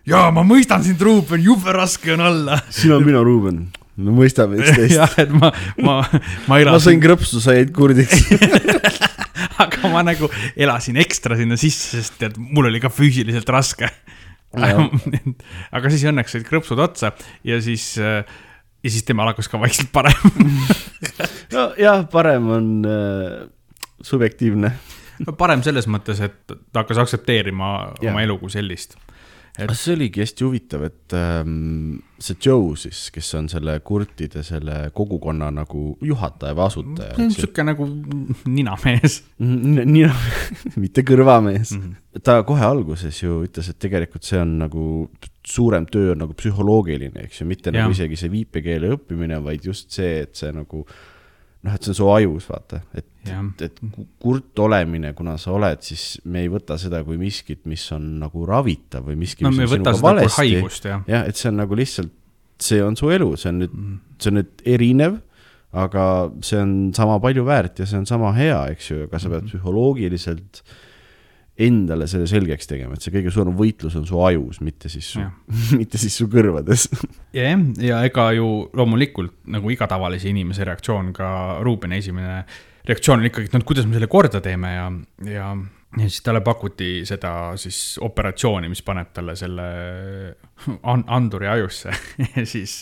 [0.06, 2.62] jaa, ma mõistan sind, Ruuben, jube raske on olla.
[2.70, 3.66] sina, mina, Ruuben
[3.98, 4.96] me mõistame üksteist.
[4.96, 5.50] jah, et ma,
[5.82, 6.00] ma,
[6.48, 6.74] ma elasin.
[6.74, 8.24] ma sõin krõpsu, sa jäid kurdiks
[9.62, 13.90] aga ma nagu elasin ekstra sinna sisse, sest tead, mul oli ka füüsiliselt raske.
[15.76, 17.10] aga siis õnneks said krõpsud otsa
[17.44, 18.22] ja siis, ja
[18.88, 20.16] siis temal hakkas ka vaikselt parem
[21.52, 23.34] nojah, parem on äh,
[24.00, 24.70] subjektiivne.
[25.26, 28.08] no parem selles mõttes, et ta hakkas aktsepteerima ja.
[28.08, 28.96] oma elu kui sellist
[29.58, 29.72] et....
[29.78, 35.50] see oligi hästi huvitav, et ähm, see Joe siis, kes on selle kurtide selle kogukonna
[35.54, 37.28] nagu juhataja või asutaja.
[37.34, 37.88] sihuke nagu
[38.46, 40.12] ninamees Nina,
[40.82, 41.82] mitte kõrvamees mm.
[41.82, 42.22] -hmm.
[42.26, 44.86] ta kohe alguses ju ütles, et tegelikult see on nagu
[45.48, 47.80] suurem töö on nagu psühholoogiline, eks ju, mitte ja.
[47.80, 50.84] nagu isegi see viipekeele õppimine, vaid just see, et see nagu
[51.66, 53.06] noh, et see on su ajus, vaata, et,
[53.64, 53.80] et
[54.22, 58.44] kurt olemine, kuna sa oled, siis me ei võta seda kui miskit, mis on nagu
[58.48, 60.50] ravitav või miski, no, mis on sinuga valesti.
[60.88, 62.12] jah ja,, et see on nagu lihtsalt,
[62.62, 65.22] see on su elu, see on nüüd mm., see on nüüd erinev,
[65.78, 66.04] aga
[66.46, 69.42] see on sama palju väärt ja see on sama hea, eks ju, aga sa pead
[69.42, 69.58] mm -hmm.
[69.58, 70.76] psühholoogiliselt äh,
[71.58, 75.24] endale selle selgeks tegema, et see kõige suurem võitlus on su ajus, mitte siis su,
[75.80, 76.86] mitte siis su kõrvades.
[77.34, 81.30] ja, jah, ja ega ju loomulikult nagu iga tavalise inimese reaktsioon, ka
[81.66, 82.42] Ruubeni esimene
[82.88, 84.86] reaktsioon on ikkagi, et no kuidas me selle korda teeme ja,
[85.28, 85.50] ja
[85.96, 89.64] ja siis talle pakuti seda siis operatsiooni, mis paneb talle selle
[90.82, 91.94] an-, anduri ajusse
[92.36, 92.74] ja siis,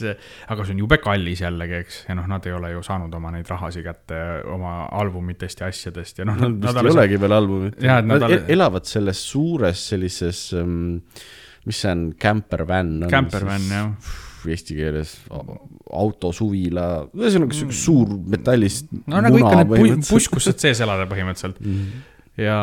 [0.50, 3.30] aga see on jube kallis jällegi, eks, ja noh, nad ei ole ju saanud oma
[3.36, 4.20] neid rahasid kätte
[4.52, 6.40] oma albumitest ja asjadest ja noh.
[6.42, 7.80] Nad vist ei olegi veel albumit.
[7.84, 8.42] Nad, nad talle...
[8.56, 11.02] elavad selles suures sellises, ähm,
[11.66, 12.96] mis see on, campervan.
[13.10, 14.14] Campervan, jah
[14.46, 15.12] eesti keeles,
[15.90, 16.84] autosuvila,
[17.18, 18.92] ühesõnaga sihuke suur metallist.
[19.10, 21.80] no nagu ikka need buss, kus saad sees elada põhimõtteliselt mm.
[21.80, 22.58] -hmm ja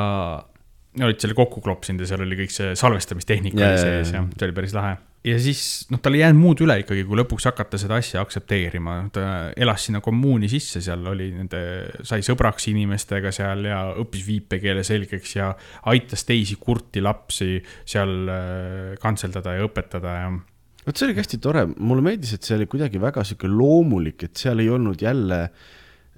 [1.02, 4.56] olid selle kokku klopsinud ja seal oli kõik see salvestamistehnika oli sees ja see oli
[4.56, 4.94] päris lahe.
[5.26, 8.98] ja siis noh, tal ei jäänud muud üle ikkagi, kui lõpuks hakata seda asja aktsepteerima,
[9.16, 9.26] ta
[9.58, 11.64] elas sinna kommuuni sisse, seal oli nende,
[12.06, 15.52] sai sõbraks inimestega seal ja õppis viipekeele selgeks ja
[15.90, 20.34] aitas teisi kurti lapsi seal äh, kantseldada ja õpetada ja
[20.84, 24.38] vot see oli hästi tore, mulle meeldis, et see oli kuidagi väga sihuke loomulik, et
[24.38, 25.72] seal ei olnud jälle äh,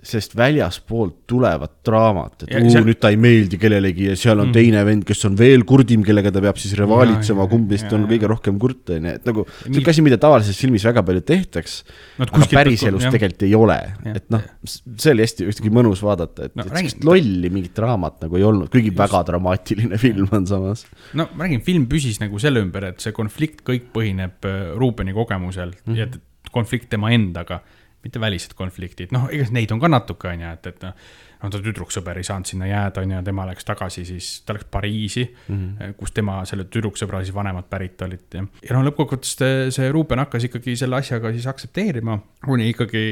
[0.06, 2.86] sellest väljaspoolt tulevat draamat, et uu, seal...
[2.88, 4.56] nüüd ta ei meeldi kellelegi ja seal on mm.
[4.56, 8.30] teine vend, kes on veel kurdim, kellega ta peab siis rivaalitsema, kumb neist on kõige
[8.30, 11.78] rohkem kurt, on ju, et nagu sihuke asi, mida tavalises filmis väga palju tehtaks
[12.20, 13.80] no,, aga päriselus tegelikult ei ole,
[14.14, 18.40] et noh, see oli hästi ühtegi mõnus vaadata, et no,, sellist lolli mingit draamat nagu
[18.40, 19.00] ei olnud, kuigi Just.
[19.02, 20.86] väga dramaatiline film on samas.
[21.18, 25.16] no ma räägin, film püsis nagu selle ümber, et see konflikt kõik põhineb äh, Ruubeni
[25.16, 26.00] kogemusel mm -hmm.
[26.00, 27.62] ja konflikt tema endaga
[28.06, 31.08] mitte välised konfliktid, noh, ega neid on ka natuke, on ju, et, et noh,
[31.46, 34.68] no ta tüdruksõber ei saanud sinna jääda, on ju, tema läks tagasi siis, ta läks
[34.72, 35.94] Pariisi mm, -hmm.
[36.00, 39.36] kus tema, selle tüdruksõbra siis vanemad pärit olid ja, ja no lõppkokkuvõttes
[39.76, 43.06] see Ruuben hakkas ikkagi selle asjaga siis aktsepteerima, kuni ikkagi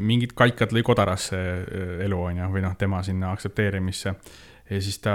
[0.00, 4.14] mingid kaikad lõi kodarasse äh, elu, on ju, või noh, tema sinna aktsepteerimisse
[4.70, 5.14] ja siis ta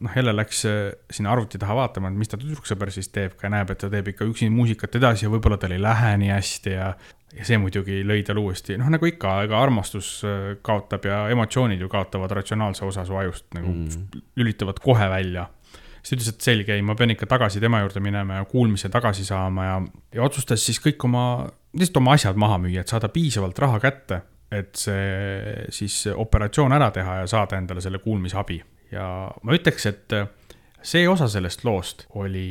[0.00, 3.50] noh, jälle läks äh, sinna arvuti taha vaatama, et mis ta tüdruksõber siis teeb, ka
[3.52, 6.76] näeb, et ta teeb ikka üksi muusikat edasi ja võib-olla tal ei lähe nii hästi
[6.76, 6.94] ja
[7.34, 11.82] ja see muidugi lõi tal uuesti, noh nagu ikka, ega armastus äh, kaotab ja emotsioonid
[11.82, 14.22] ju kaotavad ratsionaalse osa su ajust nagu mm.
[14.38, 15.48] lülitavad kohe välja.
[16.02, 18.88] siis ta ütles, et selge, ei, ma pean ikka tagasi tema juurde minema ja kuulmise
[18.92, 19.80] tagasi saama ja,
[20.14, 21.24] ja otsustas siis kõik oma,
[21.72, 24.20] lihtsalt oma asjad maha müüa, et saada piisavalt raha kätte,
[24.54, 28.62] et see siis operatsioon ära teha ja saada endale selle kuulmisabi.
[28.92, 29.08] ja
[29.42, 30.18] ma ütleks, et
[30.84, 32.46] see osa sellest loost oli,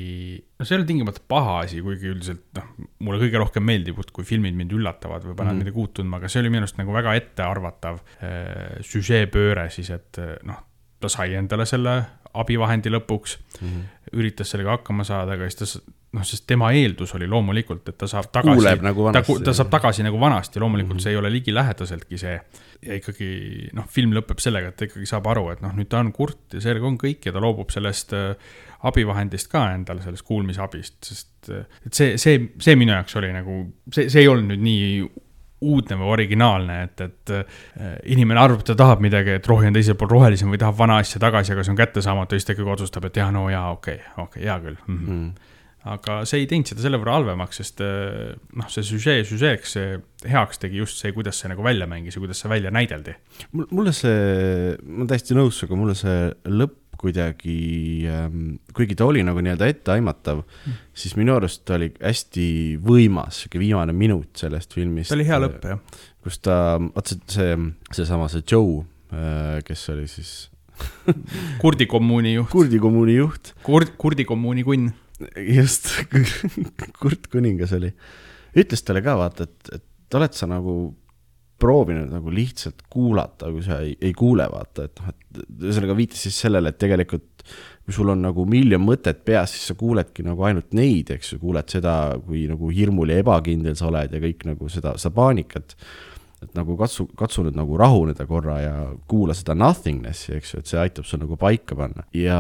[0.58, 2.70] no see ei ole tingimata paha asi, kuigi üldiselt noh,
[3.06, 5.66] mulle kõige rohkem meeldib, kui filmid mind üllatavad või panevad mm -hmm.
[5.68, 10.22] midagi uut tundma, aga see oli minu arust nagu väga ettearvatav äh, süžeepööre siis, et
[10.22, 10.64] äh, noh,
[11.00, 11.98] ta sai endale selle
[12.34, 13.84] abivahendi lõpuks mm, -hmm.
[14.18, 18.10] üritas sellega hakkama saada, aga siis ta noh, sest tema eeldus oli loomulikult, et ta
[18.10, 21.04] saab tagasi, nagu ta, ta saab tagasi nagu vanasti, loomulikult mm -hmm.
[21.04, 22.36] see ei ole ligilähedaseltki see.
[22.84, 23.30] ja ikkagi
[23.74, 26.54] noh, film lõpeb sellega, et ta ikkagi saab aru, et noh, nüüd ta on kurt
[26.54, 28.36] ja sellega on kõik ja ta loobub sellest äh,
[28.84, 33.60] abivahendist ka endale, sellest kuulmisabist, sest äh, et see, see, see minu jaoks oli nagu,
[33.92, 34.90] see, see ei olnud nüüd nii
[35.64, 37.56] uudne või originaalne, et, et äh,
[38.12, 41.22] inimene arvab, ta tahab midagi, et rohi on teisel pool rohelisem või tahab vana asja
[41.24, 44.02] tagasi, aga see on kättesaamatu ja siis ta ikkagi otsustab, et jah, no jaa, okei
[44.02, 45.00] okay,, okei okay,, hea küll mm.
[45.00, 45.20] -hmm.
[45.22, 45.52] mm..
[45.84, 49.76] Aga see ei teinud seda selle võrra halvemaks, sest äh, noh, see süžee süžeeks
[50.32, 53.18] heaks tegi just see, kuidas see nagu välja mängis ja kuidas see välja näideldi.
[53.52, 57.58] mul- mulle see, ma olen täiesti nõus sinuga, mulle see lõpp kuidagi
[58.08, 62.48] ähm,, kuigi ta oli nagu nii-öelda etteaimatav mm., siis minu arust ta oli hästi
[62.84, 65.12] võimas, sihuke viimane minut sellest filmist.
[65.12, 66.02] see oli hea lõpp, jah.
[66.24, 67.60] kus ta, vaat see, see,
[68.00, 68.84] seesama see Joe,
[69.68, 70.34] kes oli siis
[71.62, 74.92] kurdi kommuuni juht, kurdi kommuuni juht, kurd, kurdi kommuuni kunn.
[75.56, 75.90] Just,
[77.02, 77.92] Kurt Kuningas oli,
[78.60, 80.76] ütles talle ka vaata, et, et oled sa nagu
[81.64, 86.26] proovinud nagu lihtsalt kuulata, kui sa ei, ei kuule, vaata, et noh, et ühesõnaga viitas
[86.26, 87.46] siis sellele, et tegelikult
[87.84, 91.40] kui sul on nagu miljon mõtet peas, siis sa kuuledki nagu ainult neid, eks ju,
[91.42, 95.76] kuuled seda, kui nagu hirmul ja ebakindel sa oled ja kõik nagu seda, seda paanikat.
[96.46, 98.74] Et nagu katsu, katsu nüüd nagu rahuneda korra ja
[99.10, 102.06] kuula seda nothingness'i, eks ju, et see aitab sul nagu paika panna.
[102.18, 102.38] ja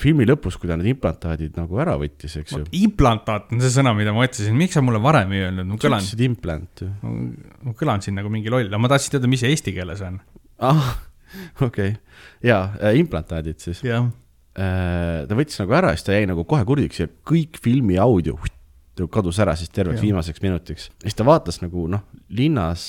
[0.00, 2.64] filmi lõpus, kui ta need implantaadid nagu ära võttis, eks ju.
[2.82, 6.04] implantaat on see sõna, mida ma mõtlesin, miks sa mulle varem ei öelnud, ma kõlan,
[6.04, 6.90] ütlesid implant ju.
[7.68, 10.20] ma kõlan siin nagu mingi loll, aga ma tahtsin teada, mis see eesti keeles on.
[10.64, 10.92] ah,
[11.66, 13.84] okei okay., jaa, implantaadid siis.
[13.86, 14.08] jah,
[14.56, 18.38] ta võttis nagu ära, siis ta jäi nagu kohe kurdiks ja kõik filmi audio
[19.00, 20.08] nagu kadus ära siis terveks Jah.
[20.08, 20.90] viimaseks minutiks.
[21.02, 22.04] siis ta vaatas nagu noh,
[22.36, 22.86] linnas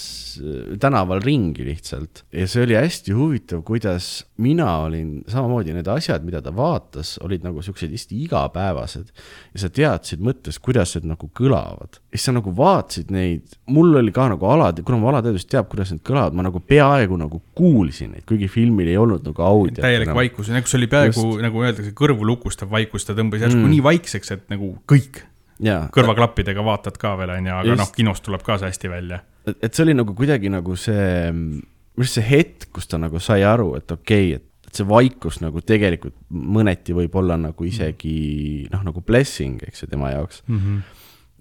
[0.80, 6.42] tänaval ringi lihtsalt ja see oli hästi huvitav, kuidas mina olin samamoodi, need asjad, mida
[6.44, 9.12] ta vaatas, olid nagu siuksed hästi igapäevased
[9.54, 12.00] ja sa teadsid mõttes, kuidas need nagu kõlavad.
[12.12, 15.70] ja siis sa nagu vaatasid neid, mul oli ka nagu ala, kuna ma alateadvus teab,
[15.72, 19.82] kuidas need kõlavad, ma nagu peaaegu nagu kuulsin neid, kuigi filmil ei olnud nagu audiot.
[19.84, 21.42] täielik vaikus, nagu see oli peaaegu Just.
[21.46, 23.74] nagu öeldakse, kõrvu lukustav vaikus, ta tõmbas järsku mm.
[23.76, 25.24] nii vaikseks, et nagu kõik
[25.64, 27.82] jaa, kõrvaklappidega vaatad ka veel, onju, aga Just.
[27.82, 29.22] noh, kinos tuleb ka see hästi välja.
[29.48, 31.64] et, see oli nagu kuidagi nagu see, minu
[31.98, 35.40] arust see hetk, kus ta nagu sai aru, et okei okay,, et, et see vaikus
[35.42, 40.44] nagu tegelikult mõneti võib olla nagu isegi noh, nagu blessing, eks ju, tema jaoks.
[40.48, 40.82] Mm -hmm.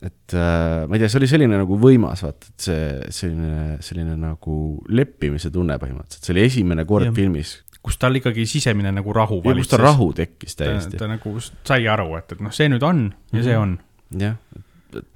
[0.07, 4.17] et äh, ma ei tea, see oli selline nagu võimas, vaata, et see selline, selline
[4.17, 7.13] nagu leppimise tunne põhimõtteliselt, see oli esimene kord ja.
[7.13, 10.97] filmis, kus tal ikkagi sisemine nagu rahu ja kus ta rahu tekkis täiesti.
[10.97, 13.63] ta nagu sai aru, et, et noh, see nüüd on ja see Mhm.
[13.63, 13.79] on.
[14.15, 14.37] jah,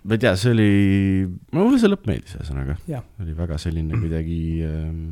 [0.03, 0.71] ma ei tea, see oli,
[1.55, 2.77] mulle see lõpp meeldis, ühesõnaga.
[3.23, 5.03] oli väga selline kuidagi ähm,,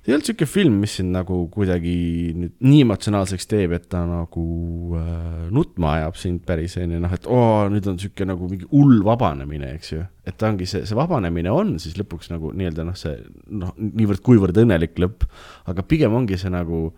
[0.00, 1.94] see ei olnud siuke film, mis sind nagu kuidagi
[2.38, 4.46] nüüd nii emotsionaalseks teeb, et ta nagu
[4.98, 9.02] äh, nutma ajab sind päris onju, noh et oo, nüüd on siuke nagu mingi hull
[9.06, 10.06] vabanemine, eks ju.
[10.28, 13.18] et ta ongi see, see vabanemine on siis lõpuks nagu nii-öelda noh, see
[13.52, 15.28] noh, niivõrd-kuivõrd õnnelik lõpp,
[15.70, 16.88] aga pigem ongi see nagu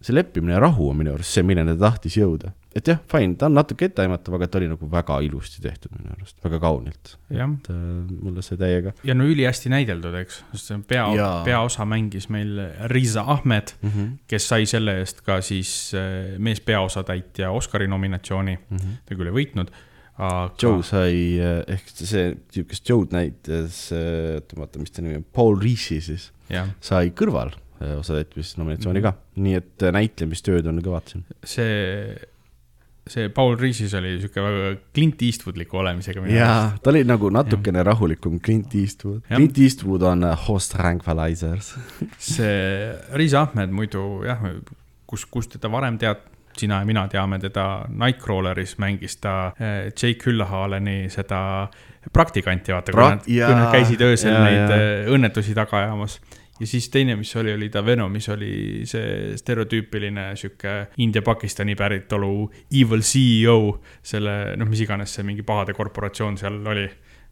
[0.00, 2.52] see leppimine ja rahu on minu arust see, milleni ta tahtis jõuda.
[2.78, 6.12] et jah, fine, ta on natuke etteaimatav, aga ta oli nagu väga ilusti tehtud minu
[6.14, 7.16] arust, väga kaunilt.
[7.30, 7.82] et äh,
[8.12, 11.08] mulle see täiega ja no ülihästi näideldud, eks, sest see pea
[11.46, 12.54] peaosa mängis meil
[12.92, 13.90] Riza Ahmed, mm.
[13.90, 14.14] -hmm.
[14.30, 18.98] kes sai selle eest ka siis äh, meespeaosatäitja Oscari nominatsiooni, Mm -hmm.
[19.06, 19.70] ta küll ei võitnud,
[20.18, 25.16] aga Joe sai, ehk see tüüp, kes Joe'd näitas, oota, ma vaatan, mis ta nimi
[25.16, 26.30] on, Paul Reesi siis,
[26.80, 29.14] sai kõrval osatäitmisnominatsiooni ka,
[29.44, 31.24] nii et eh, näitlemistööd on kõvad siin.
[31.44, 32.16] see,
[33.08, 36.24] see Paul Reesis oli sihuke väga Clint Eastwoodliku olemisega.
[36.32, 39.22] jaa, ta oli nagu natukene rahulikum Clint Eastwood.
[39.28, 41.74] Clint Eastwood on eh, host tranquilizers.
[42.32, 44.42] see Riz Ahmed muidu jah,
[45.06, 46.26] kus, kus teda varem tead,
[46.58, 51.68] sina ja mina teame teda Nightcrawleris mängis ta äh, Jake Hüllahaleni seda
[52.12, 56.18] praktikanti, vaata, kui Pra- nad, kui nad käisid öösel jaa, neid äh, õnnetusi taga ajamas.
[56.60, 63.02] Ja siis teine, mis oli, oli ta Venomis oli see stereotüüpiline sihuke India-Pakistani päritolu evil
[63.02, 66.88] CEO, selle noh, mis iganes see mingi pahade korporatsioon seal oli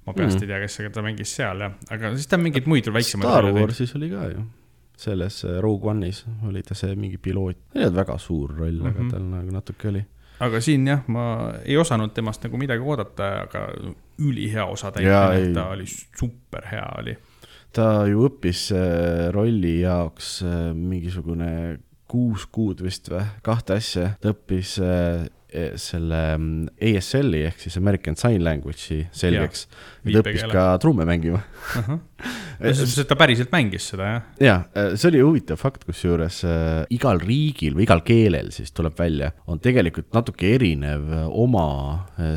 [0.06, 0.42] ma peast Mm.
[0.42, 3.48] ei tea, kes ta mängis seal jah, aga siis ta mingeid muid väiksemaid Star.
[3.56, 4.44] Warsis oli ka ju,
[4.96, 8.86] selles eh, Rogue One'is oli ta see mingi piloot, ei olnud väga suur roll mm,
[8.86, 8.92] -hmm.
[8.92, 9.06] Mhm.
[9.06, 10.04] aga tal nagu natuke oli.
[10.40, 11.24] aga siin jah, ma
[11.64, 13.66] ei osanud temast nagu midagi oodata, aga
[14.18, 17.16] ülihea Jaa, osatäitmine ei., ta oli super hea oli.
[17.76, 21.50] Ta ju õppis äh, rolli jaoks äh, mingisugune
[22.08, 25.26] kuus kuud vist või, kahte asja, ta õppis äh,
[25.80, 29.66] selle mm, ASL-i ehk siis American Sign Language'i selgeks
[30.06, 31.42] ja ta õppis ka trumme mängima.
[32.76, 37.76] sest ta päriselt mängis seda jah, ja see oli huvitav fakt, kusjuures äh, igal riigil
[37.76, 41.66] või igal keelel siis tuleb välja, on tegelikult natuke erinev oma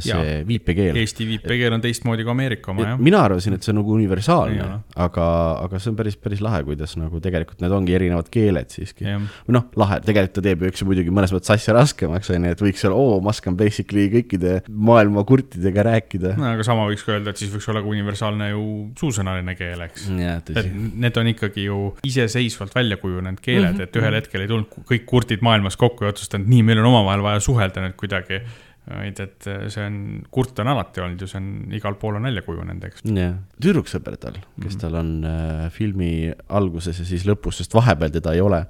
[0.03, 0.41] see Jaa.
[0.47, 0.97] viipekeel.
[0.99, 2.99] Eesti viipekeel on teistmoodi kui Ameerika oma jah.
[2.99, 4.67] mina arvasin, et see on nagu universaalne
[4.99, 5.27] aga,
[5.63, 9.07] aga see on päris, päris lahe, kuidas nagu tegelikult need ongi erinevad keeled siiski.
[9.47, 12.49] või noh, lahe, tegelikult ta teeb ju eks ju muidugi mõnes mõttes asja raskemaks, on
[12.49, 16.35] ju, et võiks olla, oo, ma oskan basically kõikide maailma kurtidega rääkida.
[16.37, 18.63] no aga sama võiks ka öelda, et siis võiks olla ka universaalne ju
[18.99, 20.09] suusõnaline keel, eks.
[20.13, 23.89] jah, et need on ikkagi ju iseseisvalt välja kujunenud keeled mm, Mhm, -hmm.
[23.89, 27.23] et ühel hetkel ei tulnud kõik kurdid maailmas kokku ja otsustanud, nii, meil on omavahel
[27.25, 28.41] vaja suhelda nüüd kuidagi.
[28.89, 29.97] vaid et see on,
[30.33, 33.03] kurt on alati olnud ju, see on igal pool on välja kujunenud, eks.
[33.05, 38.33] jah, tüdruksõber tal, kes tal on äh, filmi alguses ja siis lõpus, sest vahepeal teda
[38.33, 38.63] ei ole.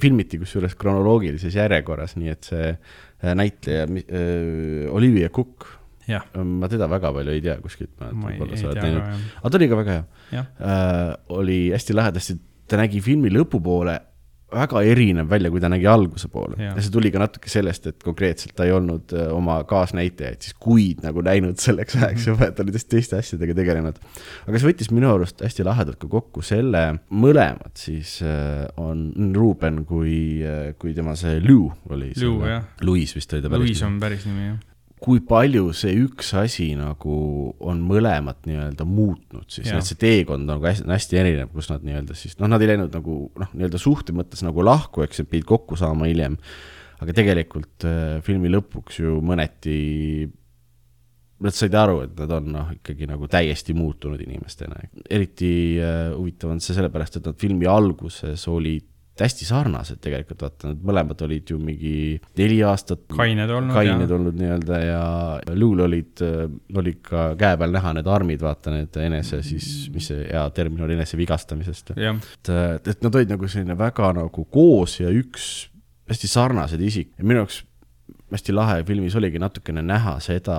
[0.00, 5.66] filmiti kusjuures kronoloogilises järjekorras, nii et see äh, näitleja äh, Olivia Cook,
[6.08, 7.90] jah, ma teda väga palju ei tea kuskilt.
[8.00, 9.08] ei, ei tea ka
[9.42, 11.16] aga ta oli ka väga hea äh,.
[11.28, 13.96] oli hästi lahedasti, ta nägi filmi lõpupoole
[14.52, 16.74] väga erinev välja, kui ta nägi alguse poole Jaa.
[16.76, 20.56] ja see tuli ka natuke sellest, et konkreetselt ta ei olnud äh, oma kaasnäitajaid siis
[20.60, 23.98] kuid nagu näinud selleks ajaks juba, et ta oli tõesti teiste asjadega tegelenud.
[24.46, 29.84] aga see võttis minu arust hästi lahedalt ka kokku selle, mõlemad siis äh, on Ruuben
[29.88, 30.40] kui,
[30.80, 32.14] kui tema see Lou oli.
[32.22, 32.64] Lou, jah.
[32.86, 34.67] Louis vist oli ta Louis on päris nimi jah.
[35.02, 37.18] Kui palju see üks asi nagu
[37.64, 41.84] on mõlemat nii-öelda muutnud siis, et see teekond on nagu hästi, hästi erinev, kus nad
[41.86, 45.30] nii-öelda siis noh, nad ei läinud nagu noh, nii-öelda suhte mõttes nagu lahku, eks, et
[45.30, 46.38] pidid kokku saama hiljem.
[46.98, 49.78] aga tegelikult äh, filmi lõpuks ju mõneti
[51.38, 54.80] Nad said aru, et nad on noh, ikkagi nagu täiesti muutunud inimestena.
[55.06, 58.88] eriti äh, huvitav on see sellepärast, et nad filmi alguses olid
[59.24, 61.94] hästi sarnased tegelikult, vaata, nad mõlemad olid ju mingi
[62.38, 65.02] neli aastat kained olnud kained ja olnud nii-öelda ja
[65.58, 66.22] Luul olid,
[66.76, 70.84] olid ka käe peal näha need armid, vaata need enese siis, mis see hea termin
[70.86, 71.94] oli, enese vigastamisest.
[71.96, 72.52] et,
[72.94, 75.68] et nad olid nagu selline väga nagu koos ja üks
[76.08, 77.62] hästi sarnased isik ja minu jaoks
[78.32, 80.58] hästi lahe filmis oligi natukene näha seda,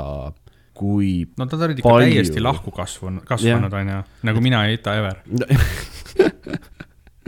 [0.78, 2.12] kui no nad olid ikka Palju.
[2.14, 5.24] täiesti lahku kasvanud, kasvanud onju, nagu mina ja Ita Ever.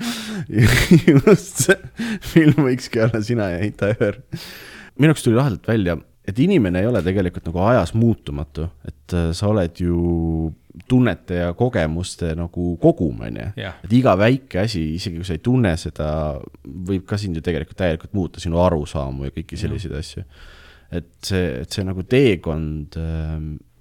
[1.26, 1.76] just see
[2.34, 4.22] film võikski olla sina ja Ita Öör.
[4.98, 9.30] minu jaoks tuli lahedalt välja, et inimene ei ole tegelikult nagu ajas muutumatu, et äh,
[9.38, 10.52] sa oled ju
[10.88, 13.50] tunnete ja kogemuste nagu kogum, onju.
[13.60, 16.10] jah, et iga väike asi, isegi kui sa ei tunne seda,
[16.64, 20.24] võib ka sind ju tegelikult täielikult muuta, sinu arusaamu ja kõiki selliseid asju.
[20.92, 22.98] et see, et see nagu teekond,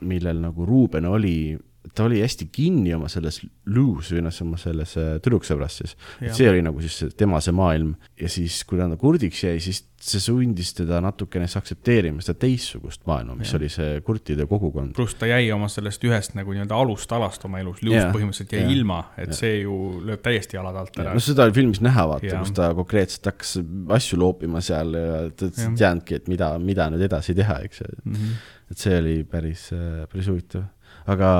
[0.00, 1.54] millel nagu Ruuben oli,
[2.00, 5.94] ta oli hästi kinni oma selles luus või noh, oma selles äh, tüdruksõbras siis.
[6.32, 9.84] see oli nagu siis tema see maailm ja siis, kui ta nagu kurdiks jäi, siis
[10.00, 13.58] see sundis teda natukene siis aktsepteerima seda teistsugust maailma, mis Jah.
[13.58, 14.94] oli see kurtide kogukond.
[14.96, 18.72] pluss ta jäi oma sellest ühest nagu nii-öelda alustalast oma elus, Jah, põhimõtteliselt jäi jah,
[18.72, 19.40] ilma, et jah.
[19.42, 19.76] see ju
[20.08, 21.24] lööb täiesti jalad alt ära no.
[21.24, 23.58] seda oli filmis näha, vaata, kus ta konkreetselt hakkas
[23.98, 27.92] asju loopima seal ja ta ei teadnudki, et mida, mida nüüd edasi teha, eks ju.
[28.04, 28.42] Mm -hmm.
[28.72, 29.68] et see oli päris,
[30.08, 30.64] päris huvitav.
[31.10, 31.30] Aga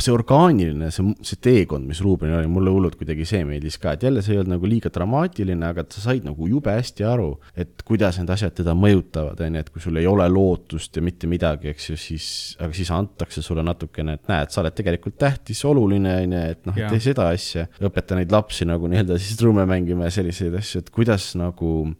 [0.00, 4.04] see orgaaniline, see, see teekond, mis Ruubenil oli, mulle hullult kuidagi see meeldis ka, et
[4.06, 7.84] jälle see ei olnud nagu liiga dramaatiline, aga sa said nagu jube hästi aru, et
[7.86, 11.30] kuidas need asjad teda mõjutavad, on ju, et kui sul ei ole lootust ja mitte
[11.30, 12.28] midagi, eks ju, siis,
[12.60, 16.70] aga siis antakse sulle natukene, et näed, sa oled tegelikult tähtis, oluline, on ju, et
[16.70, 20.84] noh, tee seda asja, õpeta neid lapsi nagu nii-öelda siis trumme mängima ja selliseid asju,
[20.84, 21.90] et kuidas nagu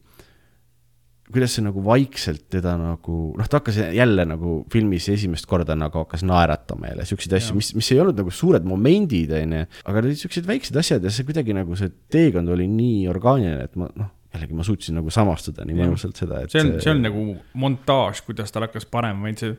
[1.33, 6.03] kuidas see nagu vaikselt teda nagu, noh, ta hakkas jälle nagu filmis esimest korda nagu
[6.05, 10.13] hakkas naeratama jälle siukseid asju, mis, mis ei olnud nagu suured momendid, onju, aga need
[10.13, 13.91] olid siuksed väiksed asjad ja see kuidagi nagu see teekond oli nii orgaaniline, et ma
[13.95, 17.23] noh, jällegi ma suutsin nagu samastuda nii mõnusalt seda, et see on, see on nagu
[17.59, 19.57] montaaž, kuidas tal hakkas panema, vaid see,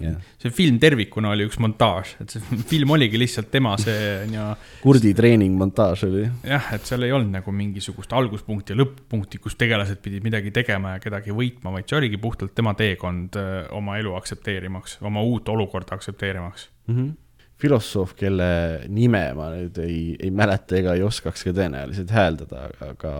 [0.00, 0.16] jah.
[0.40, 4.48] see film tervikuna oli üks montaaž, et see film oligi lihtsalt tema see ja
[4.80, 10.00] kurdi treeningmontaaž oli, jah, et seal ei olnud nagu mingisugust alguspunkti ja lõpp-punkti, kus tegelased
[10.04, 14.16] pidid midagi tegema ja kedagi võitma, vaid see oligi puhtalt tema teekond öö, oma elu
[14.16, 16.70] aktsepteerimaks, oma uut olukorda aktsepteerimaks.
[16.88, 16.94] mm.
[16.96, 17.14] -hmm.
[17.60, 18.50] filosoof, kelle
[18.88, 23.16] nime ma nüüd ei, ei mäleta ega ei oskaks ka tõenäoliselt hääldada, aga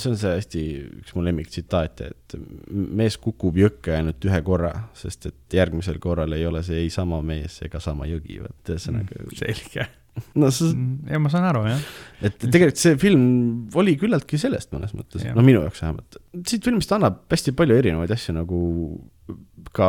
[0.00, 0.62] see on see hästi
[1.00, 2.36] üks mu lemmiktsitaate, et
[2.70, 7.20] mees kukub jõkke ainult ühe korra, sest et järgmisel korral ei ole see ei sama
[7.24, 9.36] mees ega sama jõgi, vot ühesõnaga mm.
[9.40, 9.88] selge.
[10.40, 10.70] no sa,
[11.10, 11.84] ja ma saan aru, jah.
[12.26, 13.26] et tegelikult see film
[13.80, 16.20] oli küllaltki sellest mõnes mõttes, no minu jaoks vähemalt.
[16.46, 18.60] siit filmist annab hästi palju erinevaid asju nagu
[19.74, 19.88] ka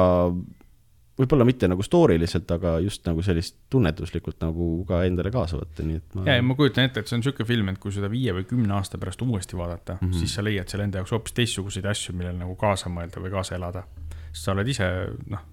[1.19, 5.85] võib-olla mitte nagu story liselt, aga just nagu sellist tunnetuslikult nagu ka endale kaasa võtta,
[5.87, 6.25] nii et ma.
[6.27, 8.47] ja, ja ma kujutan ette, et see on niisugune film, et kui seda viie või
[8.49, 10.07] kümne aasta pärast uuesti vaadata mm.
[10.07, 10.19] -hmm.
[10.19, 13.55] siis sa leiad seal enda jaoks hoopis teistsuguseid asju, millele nagu kaasa mõelda või kaasa
[13.55, 13.85] elada.
[14.31, 14.89] sest sa oled ise,
[15.31, 15.45] noh,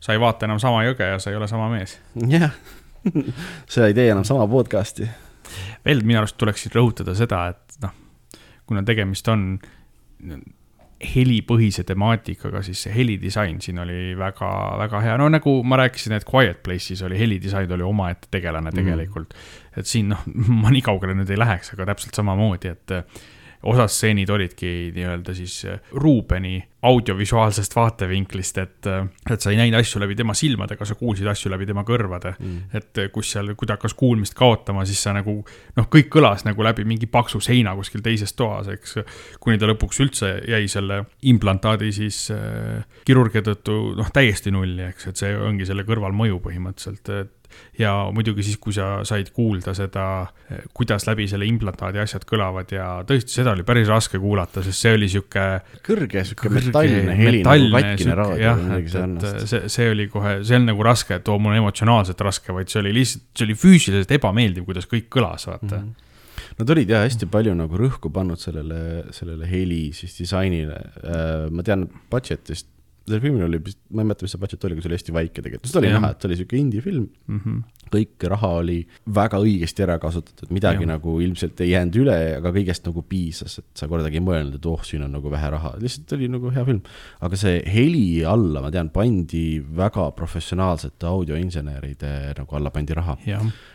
[0.00, 1.98] sa ei vaata enam sama jõge ja sa ei ole sama mees.
[2.28, 2.54] jah,
[3.74, 5.10] sa ei tee enam sama podcast'i.
[5.84, 7.94] veel minu arust tuleks siin rõhutada seda, et noh,
[8.66, 9.58] kuna tegemist on
[11.02, 14.50] helipõhise temaatikaga, siis see helidisain siin oli väga,
[14.84, 19.34] väga hea, no nagu ma rääkisin, et Quiet Place'is oli helidisain oli omaette tegelane tegelikult
[19.34, 19.78] mm..
[19.82, 20.24] et siin noh,
[20.62, 22.96] ma nii kaugele nüüd ei läheks, aga täpselt samamoodi, et
[23.62, 28.88] osad stseenid olidki nii-öelda siis äh, Ruubeni audiovisuaalsest vaatevinklist, et,
[29.30, 32.56] et sa ei näinud asju läbi tema silmadega, sa kuulsid asju läbi tema kõrvade mm..
[32.74, 35.36] et äh, kus seal, kui ta hakkas kuulmist kaotama, siis sa nagu
[35.76, 38.98] noh, kõik kõlas nagu läbi mingi paksu seina kuskil teises toas, eks.
[39.42, 45.12] kuni ta lõpuks üldse jäi selle implantaadi siis äh, kirurgia tõttu noh, täiesti nulli, eks,
[45.12, 47.41] et see ongi selle kõrvalmõju põhimõtteliselt, et
[47.78, 50.06] ja muidugi siis, kui sa said kuulda seda,
[50.76, 54.94] kuidas läbi selle implantaadi asjad kõlavad ja tõesti, seda oli päris raske kuulata, sest see
[54.98, 55.46] oli sihuke
[55.86, 59.42] kõrge sihuke metallne heli nagu katkine raadio või, midagi sarnast.
[59.50, 62.72] see, see oli kohe, see on nagu raske, et oo, mul on emotsionaalselt raske, vaid
[62.72, 65.82] see oli lihtsalt, see oli füüsiliselt ebameeldiv, kuidas kõik kõlas, vaata mm.
[65.82, 66.08] -hmm.
[66.58, 70.76] Nad olid jah hästi palju nagu rõhku pannud sellele, sellele heli siis disainile.
[71.50, 72.68] ma tean budget'ist,
[73.06, 75.14] sellel filmil oli vist, ma ei mäleta, mis see budget oli, aga see oli hästi
[75.16, 75.98] väike tegelikult, seda oli Jah.
[75.98, 77.06] näha, et see oli sihuke indie film.
[77.26, 77.62] Mm -hmm.
[77.92, 78.76] kõik raha oli
[79.14, 80.92] väga õigesti ära kasutatud, midagi ja.
[80.94, 84.66] nagu ilmselt ei jäänud üle, aga kõigest nagu piisas, et sa kordagi ei mõelnud, et
[84.70, 86.80] oh, siin on nagu vähe raha, lihtsalt oli nagu hea film.
[87.20, 93.18] aga see heli alla, ma tean, pandi väga professionaalsete audioinseneride nagu alla pandi raha.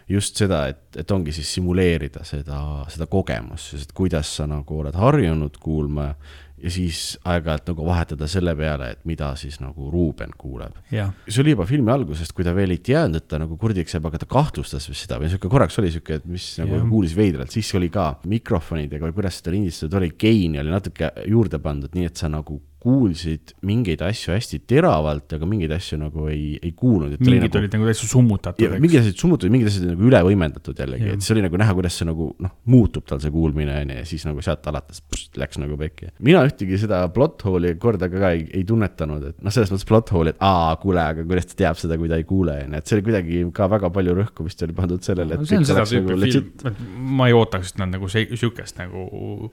[0.07, 4.95] just seda, et, et ongi siis simuleerida seda, seda kogemust, sest kuidas sa nagu oled
[4.95, 6.15] harjunud kuulma ja
[6.57, 10.79] siis aeg-ajalt nagu vahetada selle peale, et mida siis nagu Ruuben kuuleb.
[11.27, 14.07] see oli juba filmi algusest, kui ta veel ei teadnud, et ta nagu kurdiks jääb,
[14.09, 16.87] aga ta kahtlustas vist seda või sihuke korraks oli sihuke, et mis nagu Jah.
[16.89, 21.61] kuulis veidralt, siis oli ka mikrofonidega või kuidas seda lindistatud oli, geini oli natuke juurde
[21.61, 26.55] pandud, nii et sa nagu kuulsid mingeid asju hästi teravalt, aga mingeid asju nagu ei,
[26.63, 27.17] ei kuulnud.
[27.19, 31.23] mingid olid nagu täitsa summutatud, mingid asjad summutatud, mingid asjad nagu üle võimendatud jällegi, et
[31.23, 34.05] siis oli nagu näha, kuidas see nagu noh, muutub tal see kuulmine on ju, ja
[34.07, 36.11] siis nagu sealt alates pst, läks nagu pekki.
[36.23, 40.13] mina ühtegi seda plot hole'i kordagi ka ei, ei tunnetanud, et noh, selles mõttes plot
[40.15, 42.81] hole'i, et aa, kuule, aga kuidas ta teab seda, kui ta ei kuule, on ju,
[42.81, 45.67] et see oli kuidagi ka väga palju rõhku vist oli pandud sellele, et see on
[45.67, 46.65] seda oleks tüüpi nagu film legit.,
[47.17, 49.05] ma ei ootaks, et nad nagu see- sihukest nagu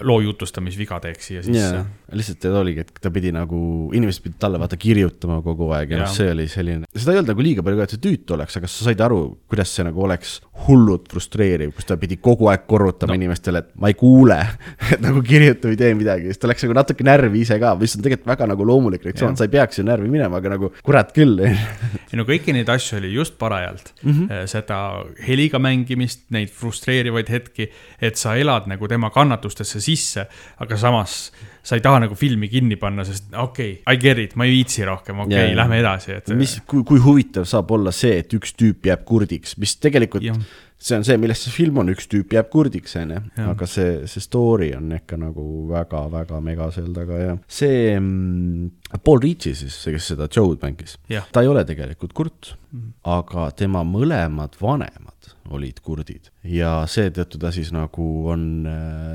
[0.05, 4.59] loo jutustamisviga teeks siia sisse jaa, lihtsalt oligi, et ta pidi nagu, inimesed pidid talle
[4.61, 7.81] vaata kirjutama kogu aeg ja noh, see oli selline, seda ei olnud nagu liiga palju
[7.81, 9.20] ka, et see tüütu oleks, aga sa said aru,
[9.51, 13.18] kuidas see nagu oleks hullult frustreeriv, kus ta pidi kogu aeg korrutama No.
[13.20, 14.37] inimestele, et ma ei kuule,
[14.95, 17.95] et nagu kirjuta või tee midagi, siis ta läks nagu natuke närvi ise ka, mis
[17.99, 21.12] on tegelikult väga nagu loomulik reaktsioon, sa ei peaks ju närvi minema, aga nagu kurat
[21.16, 21.43] küll.
[22.11, 24.12] ei no kõiki neid asju oli just parajalt mm.
[24.12, 24.47] -hmm.
[24.51, 24.79] seda
[25.27, 27.68] heliga mängimist, neid frustreerivaid hetki,
[28.01, 30.27] et sa elad nagu tema kannatustesse sisse,
[30.62, 31.33] aga samas
[31.65, 34.53] sa ei taha nagu filmi kinni panna, sest okei okay,, I get it, ma ei
[34.59, 35.61] viitsi rohkem, okei okay,, jaa.
[35.62, 36.29] lähme edasi, et.
[36.37, 40.37] mis, kui, kui huvitav saab olla see, et üks tüüp jääb kurdiks, mis tegelikult Jah.
[40.85, 44.25] see on see, millest see film on, üks tüüp jääb kurdiks, onju, aga see, see
[44.25, 49.97] story on ikka nagu väga-väga mega seal taga ja see mm, Paul Reitsi siis, see,
[49.97, 55.14] kes seda Joe'd mängis ta ei ole tegelikult kurt mm., aga tema mõlemad vanemad
[55.53, 58.45] olid kurdid ja seetõttu ta siis nagu on,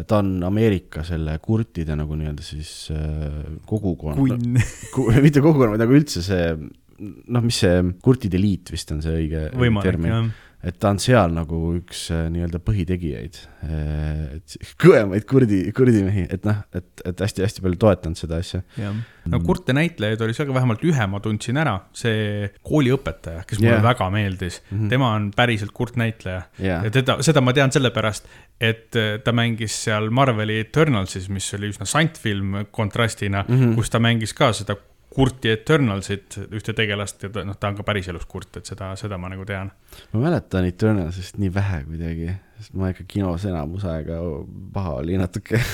[0.08, 4.60] ta on Ameerika selle kurtide nagu nii-öelda siis äh, kogukonna kunn.
[4.94, 6.52] Ku- mitte kogukonna, vaid nagu üldse see
[7.00, 10.32] noh, mis see kurtide liit vist on see õige võimalik, termin.
[10.60, 16.43] Et ta on seal nagu üks äh, nii-öelda põhitegijaid, et kõvemaid kurdi, kurdi mehi, et
[16.47, 18.60] noh, et, et hästi-hästi palju toetanud seda asja.
[19.30, 23.78] no kurte näitlejaid oli seal ka vähemalt ühe ma tundsin ära, see kooliõpetaja, kes mulle
[23.78, 23.86] Jah.
[23.88, 24.91] väga meeldis mm, -hmm.
[24.91, 26.84] tema on päriselt kurt näitleja Jaa.
[26.84, 28.28] ja teda, seda ma tean sellepärast,
[28.60, 33.76] et äh, ta mängis seal Marveli Eternalsis, mis oli üsna sant film kontrastina mm, -hmm.
[33.80, 34.76] kus ta mängis ka seda
[35.20, 39.17] kurti Eternalsit, ühte tegelast ja ta, noh, ta on ka päriselus kurt, et seda, seda
[39.20, 39.72] ma nagu tean.
[40.13, 44.22] ma mäletan Eternalsist nii vähe kuidagi, sest ma ikka kinos enamus aega
[44.76, 45.59] paha oli natuke.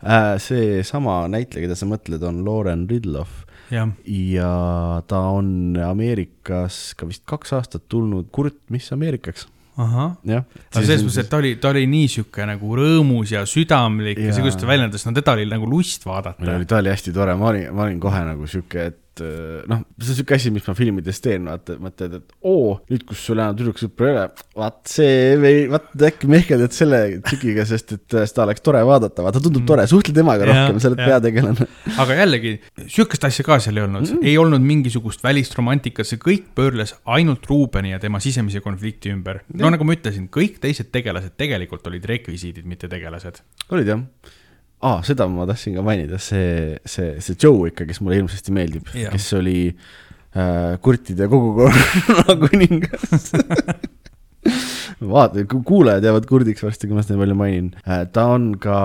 [0.00, 3.42] Äh, seesama näitleja, keda sa mõtled, on Lauren Ridloff.
[3.70, 4.52] Jah, ja
[5.10, 8.30] ta on Ameerikas ka vist kaks aastat tulnud.
[8.32, 9.44] Kurt Miss Ameerikaks,
[10.28, 10.46] jah.
[10.70, 14.30] aga selles mõttes, et ta oli, ta oli nii sihuke nagu rõõmus ja südamlik ja,
[14.30, 16.58] ja see, kuidas ta väljendas, no teda oli nagu lust vaadata.
[16.68, 19.82] Ta oli hästi tore, ma olin, ma olin kohe nagu sihuke, et et äh, noh,
[20.00, 23.40] see on siuke asi, mis ma filmides teen, vaata, mõtled, et oo, nüüd, kus sul
[23.40, 24.24] enam tüdruksõpra ei ole,
[24.60, 29.24] vaat see või vaat äkki mehkeldad selle tšikiga, sest et äh, seda oleks tore vaadata,
[29.26, 31.68] vaata tundub tore, suhtle temaga Jaa, rohkem, sa oled peategelane.
[32.04, 32.56] aga jällegi,
[32.86, 36.96] sihukest asja ka seal ei olnud mm, ei olnud mingisugust välist romantikat, see kõik pöörles
[37.16, 39.44] ainult Ruubeni ja tema sisemise konflikti ümber.
[39.54, 43.42] no nagu ma ütlesin, kõik teised tegelased tegelikult olid rekvisiidid, mitte tegelased.
[43.70, 44.04] olid jah
[44.82, 48.86] aa, seda ma tahtsin ka mainida, see, see, see Joe ikka, kes mulle hirmsasti meeldib,
[49.12, 53.32] kes oli äh, kurtide kogukonna kuningas.
[55.00, 57.68] vaata, kuulajad jäävad kurdiks varsti, kui ma seda nii palju mainin.
[58.12, 58.78] ta on ka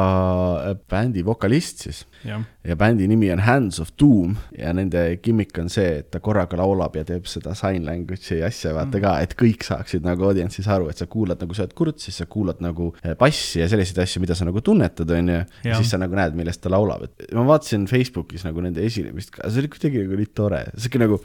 [0.72, 2.04] äh, bändi vokalist siis.
[2.26, 4.36] Jah, ja bändi nimi on Hands of Doom.
[4.58, 8.74] Ja nende gimmick on see, et ta korraga laulab ja teeb seda sign language'i asja.
[8.76, 12.02] Vaata ka, et kõik saaksid nagu audientsis aru, et sa kuulad nagu sa oled kurt,
[12.04, 15.36] siis sa kuulad nagu eh, bassi ja selliseid asju, mida sa nagu tunnetad, onju.
[15.36, 15.78] ja Jah.
[15.80, 19.46] siis sa nagu näed, millest ta laulab, et ma vaatasin Facebookis nagu nende esinemist ka,
[19.50, 21.20] see oli kuidagi nagu nii tore, sihuke nagu,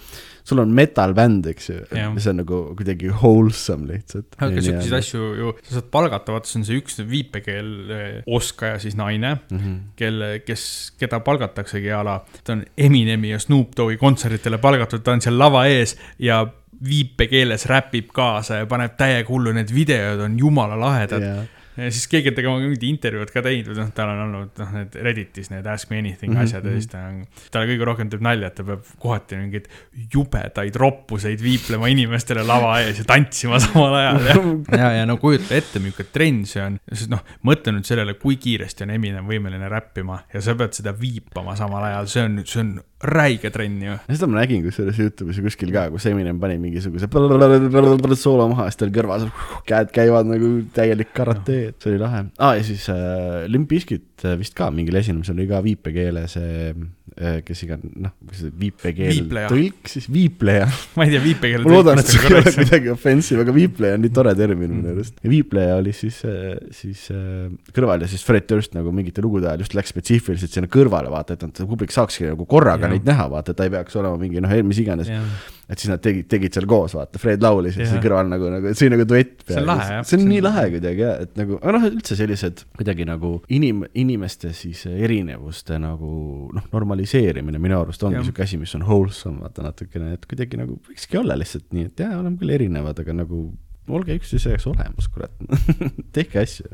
[0.45, 4.39] sul on metal bänd, eks ju, see on nagu kuidagi wholesome lihtsalt.
[4.39, 7.73] aga siukseid asju ju, sa saad palgata, vaata, see on see üks viipekeel
[8.31, 9.59] oskaja siis naine mm.
[9.59, 9.77] -hmm.
[9.97, 10.65] kelle, kes,
[11.01, 15.39] keda palgataksegi a la, ta on Eminemi ja Snoop Dogi kontsertidele palgatud, ta on seal
[15.39, 16.43] lava ees ja
[16.85, 21.43] viipekeeles räpib kaasa ja paneb täiega hullu, need videod on jumala lahedad Jaa.
[21.81, 24.97] Ja siis keegi on temaga mingit intervjuud ka teinud, noh, tal on olnud noh, need
[25.07, 26.45] Redditis need Ask me anything mm Mhm, -hmm.
[26.45, 29.69] asjad ja siis ta on, talle kõige rohkem teeb nalja, et ta peab kohati mingeid
[30.15, 34.37] jubedaid roppuseid viiplema inimestele lava ees ja tantsima samal ajal ja,
[34.79, 38.37] ja, ja no kujuta ette, milline trend see on, sest noh, mõtle nüüd sellele, kui
[38.37, 42.61] kiiresti on Eminem võimeline räppima ja sa pead seda viipama samal ajal, see on, see
[42.65, 43.95] on räige trenn ju.
[44.11, 47.09] seda ma nägin kusjuures Youtube'is ja kuskil ka, kus Eminem pani mingisuguse
[48.21, 49.25] soolo maha, siis tal kõrvas
[49.71, 52.55] käed käivad nagu täielik karate, et see oli lahe ah,.
[52.59, 57.41] ja siis äh, Limp Bizkit äh, vist ka mingil esinemisel oli ka viipekeele see äh,,
[57.47, 60.69] kes iganes, noh, kas see viipekeel tõlk siis, viipleja.
[61.01, 64.05] ma ei tea, viipekeele ma loodan, et see ei ole kuidagi offensive, aga viipleja on
[64.05, 65.17] nii tore termin minu arust.
[65.25, 66.21] ja viipleja oli siis,
[66.77, 70.69] siis äh, kõrval ja siis Fred Durst nagu mingite lugude ajal just läks spetsiifiliselt sinna
[70.69, 72.99] kõrvale, vaata, et publik saakski nagu korraga Jah.
[72.99, 75.11] neid näha, vaata, ta ei peaks olema mingi noh, mis iganes.
[75.71, 78.73] et siis nad tegid, tegid seal koos, vaata, Fred laulis ja siis kõrval nagu, nagu
[78.75, 79.45] see oli nagu duett.
[79.47, 80.05] See on lahe, jah.
[80.09, 83.33] see on See nii lahe kuidagi jah, et nagu, aga noh, üldse sellised kuidagi nagu
[83.55, 86.13] inim-, inimeste siis erinevuste nagu
[86.57, 90.81] noh, normaliseerimine minu arust ongi sihuke asi, mis on wholesome, vaata natukene, et kuidagi nagu
[90.91, 93.47] võikski olla lihtsalt nii, et jaa, oleme küll erinevad, aga nagu
[93.91, 95.35] olge üksteise jaoks olemas, kurat.
[96.17, 96.69] tehke asju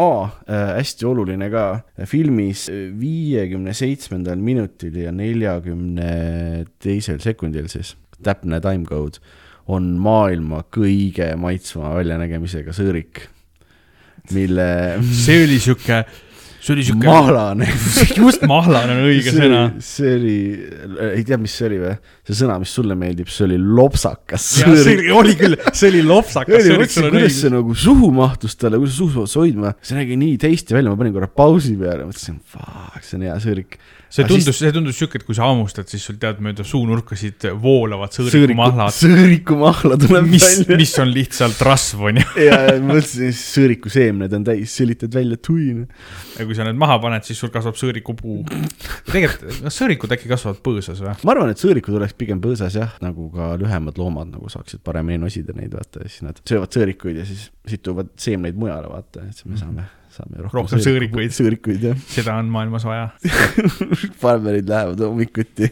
[0.00, 1.66] aa äh,, hästi oluline ka,
[2.08, 2.66] filmis
[2.98, 9.20] viiekümne seitsmendal minutil ja neljakümne teisel sekundil siis, täpne timecode,
[9.72, 13.26] on maailma kõige maitsva väljanägemisega sõõrik,
[14.32, 14.68] mille
[15.12, 16.02] see oli sihuke,
[16.62, 17.66] see oli sihuke, mahlane.
[18.22, 19.62] just mahlane on õige sõna.
[19.82, 20.34] see oli,
[21.08, 21.94] ei tea, mis see oli või?
[22.28, 26.68] see sõna, mis sulle meeldib, see oli lopsakas see oli, oli küll, see oli lopsakas,
[26.68, 30.76] see kuidas see nagu suhu mahtus talle, kuidas suus peaks hoidma, see nägi nii tasty
[30.76, 33.80] välja, ma panin korra pausi peale, mõtlesin, fuck, see on hea sõõrik.
[34.12, 38.92] See tundus, see tundus sihuke, et kui sa hammustad, siis sul teadmööda suunurkasid voolavad sõõrikumahlad,
[38.96, 40.78] sõõrikumahla tuleb mis, välja.
[40.80, 42.26] mis on lihtsalt rasv, onju.
[42.44, 45.86] ja, ja mõtlesin, sõõrikuseemned on täis, sülitad välja tuina.
[46.36, 48.42] ja kui sa need maha paned, siis sul kasvab sõõrikupuu.
[49.08, 51.16] tegelikult, kas sõõrikud äkki kasvavad põõsas või?
[51.24, 55.24] ma arvan, et sõõrikud oleks pigem põõsas jah, nagu ka lühemad loomad nagu saaksid paremini
[55.24, 59.48] nosida neid, vaata, siis nad söövad sõõrikuid ja siis situvad seemneid mujale, vaata, et siis
[59.48, 61.34] me saame, saame rohkem, Rohkem sõõrikuid.
[61.36, 62.04] sõõrikuid jah.
[62.12, 63.10] seda on maailmas vaja.
[64.22, 65.70] farmerid lähevad hommikuti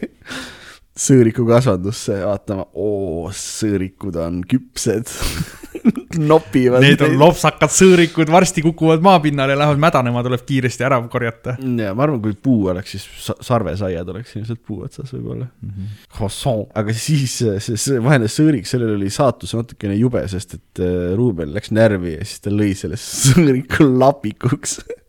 [1.01, 5.11] sõõrikukasvandusse vaatama, oo, sõõrikud on küpsed,
[6.19, 6.83] nopivad.
[6.83, 11.57] Need on lopsakad sõõrikud, varsti kukuvad maapinnale lähevad mädanema, tuleb kiiresti ära korjata.
[11.59, 15.69] ja ma arvan, kui puu oleks, siis sa- sarvesaiad oleks ilmselt puu otsas võib-olla mm.
[15.69, 16.65] -hmm.
[16.75, 21.53] aga siis see, see, vaene sõõrik, sellel oli saatus natukene jube, sest et äh, Ruuben
[21.53, 24.79] läks närvi ja siis ta lõi selle sõõriku lapikuks.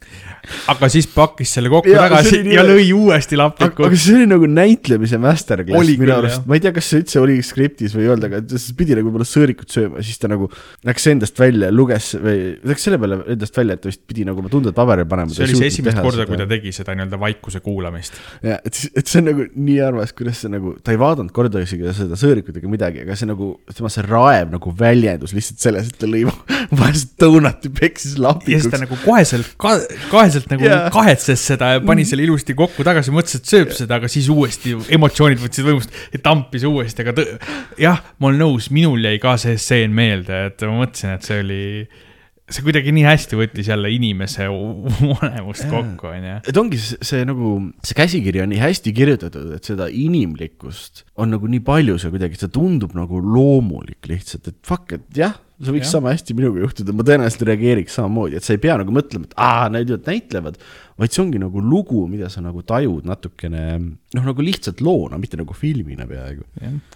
[0.72, 3.98] aga siis pakkis selle kokku Jaa, tagasi oli nii- ja lõi uuesti aga, lapiku aga.
[4.04, 7.94] see oli nagu näitlemise masterclass minu arust ma ei tea, kas see üldse oli skriptis
[7.96, 10.48] või ei olnud, aga ta pidi nagu võib-olla sõõrikut sööma, siis ta nagu
[10.88, 14.44] läks endast välja, luges või läks selle peale endast välja, et ta vist pidi nagu
[14.52, 15.30] tunded paberile panema.
[15.34, 18.18] see oli see esimest korda, kui ta tegi seda nii-öelda vaikuse kuulamist.
[18.42, 21.70] ja et, et see on nagu nii armas, kuidas see nagu, ta ei vaadanud kordagi
[21.70, 25.98] seda sõõrikut ega midagi, aga see nagu, tema see raev nagu väljendus lihtsalt selles, et
[26.02, 26.24] ta lõi
[26.80, 28.80] vahest donut'i peksis ja siis ta lapikuks.
[28.84, 29.74] nagu koheselt ka,,
[30.32, 30.90] kaheselt nagu Jaa.
[30.94, 34.74] kahetses seda ja pani selle ilusti kokku tagasi, mõtles, et sööb seda, aga siis uuesti
[34.96, 37.26] emotsioonid võtsid võimust ja tampis uuesti, aga
[37.80, 41.42] jah, ma olen nõus, minul jäi ka see stseen meelde, et ma mõtlesin, et see
[41.44, 41.62] oli,
[42.52, 46.34] see kuidagi nii hästi võttis jälle inimese olemust kokku, onju.
[46.48, 51.32] et ongi see, see nagu, see käsikiri on nii hästi kirjutatud, et seda inimlikkust on
[51.34, 55.74] nagu nii palju seal kuidagi, see tundub nagu loomulik lihtsalt, et fuck, et jah, see
[55.76, 55.94] võiks ja.
[55.96, 59.36] sama hästi minuga juhtuda, ma tõenäoliselt reageeriks samamoodi, et sa ei pea nagu mõtlema, et
[59.40, 60.60] aa, need ju näitlevad,
[61.00, 65.40] vaid see ongi nagu lugu, mida sa nagu tajud natukene noh, nagu lihtsalt loona, mitte
[65.40, 66.46] nagu filmina peaaegu.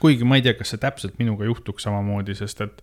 [0.02, 2.82] kuigi ma ei tea, kas see täpselt minuga juhtuks samamoodi, sest et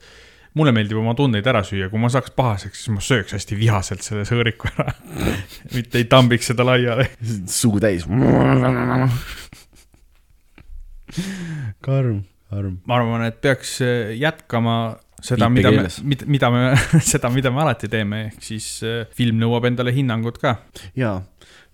[0.58, 4.06] mulle meeldib oma tundeid ära süüa, kui ma saaks pahaseks, siis ma sööks hästi vihaselt
[4.06, 4.93] selle sõõriku ära.
[5.76, 7.08] mitte ei tambiks seda laiali.
[7.49, 8.06] suu täis.
[11.84, 12.78] karm, karm.
[12.86, 14.78] ma arvan, et peaks äh, jätkama
[15.24, 16.64] seda, mida me mida, mida me,
[17.12, 20.58] seda, mida me alati teeme, ehk siis äh, film nõuab endale hinnangut ka.
[20.99, 21.18] jaa,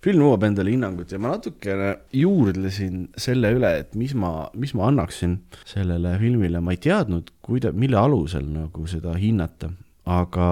[0.04, 4.86] film nõuab endale hinnangut ja ma natukene juurdlesin selle üle, et mis ma, mis ma
[4.88, 5.38] annaksin
[5.68, 9.68] sellele filmile, ma ei teadnud, kuida-, mille alusel nagu seda hinnata,
[10.08, 10.46] aga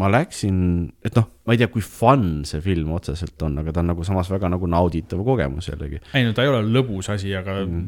[0.00, 0.58] ma läksin,
[1.04, 4.04] et noh, ma ei tea, kui fun see film otseselt on, aga ta on nagu
[4.08, 6.00] samas väga nagu nauditav kogemus jällegi.
[6.16, 7.82] ei no ta ei ole lõbus asi, aga Mhm.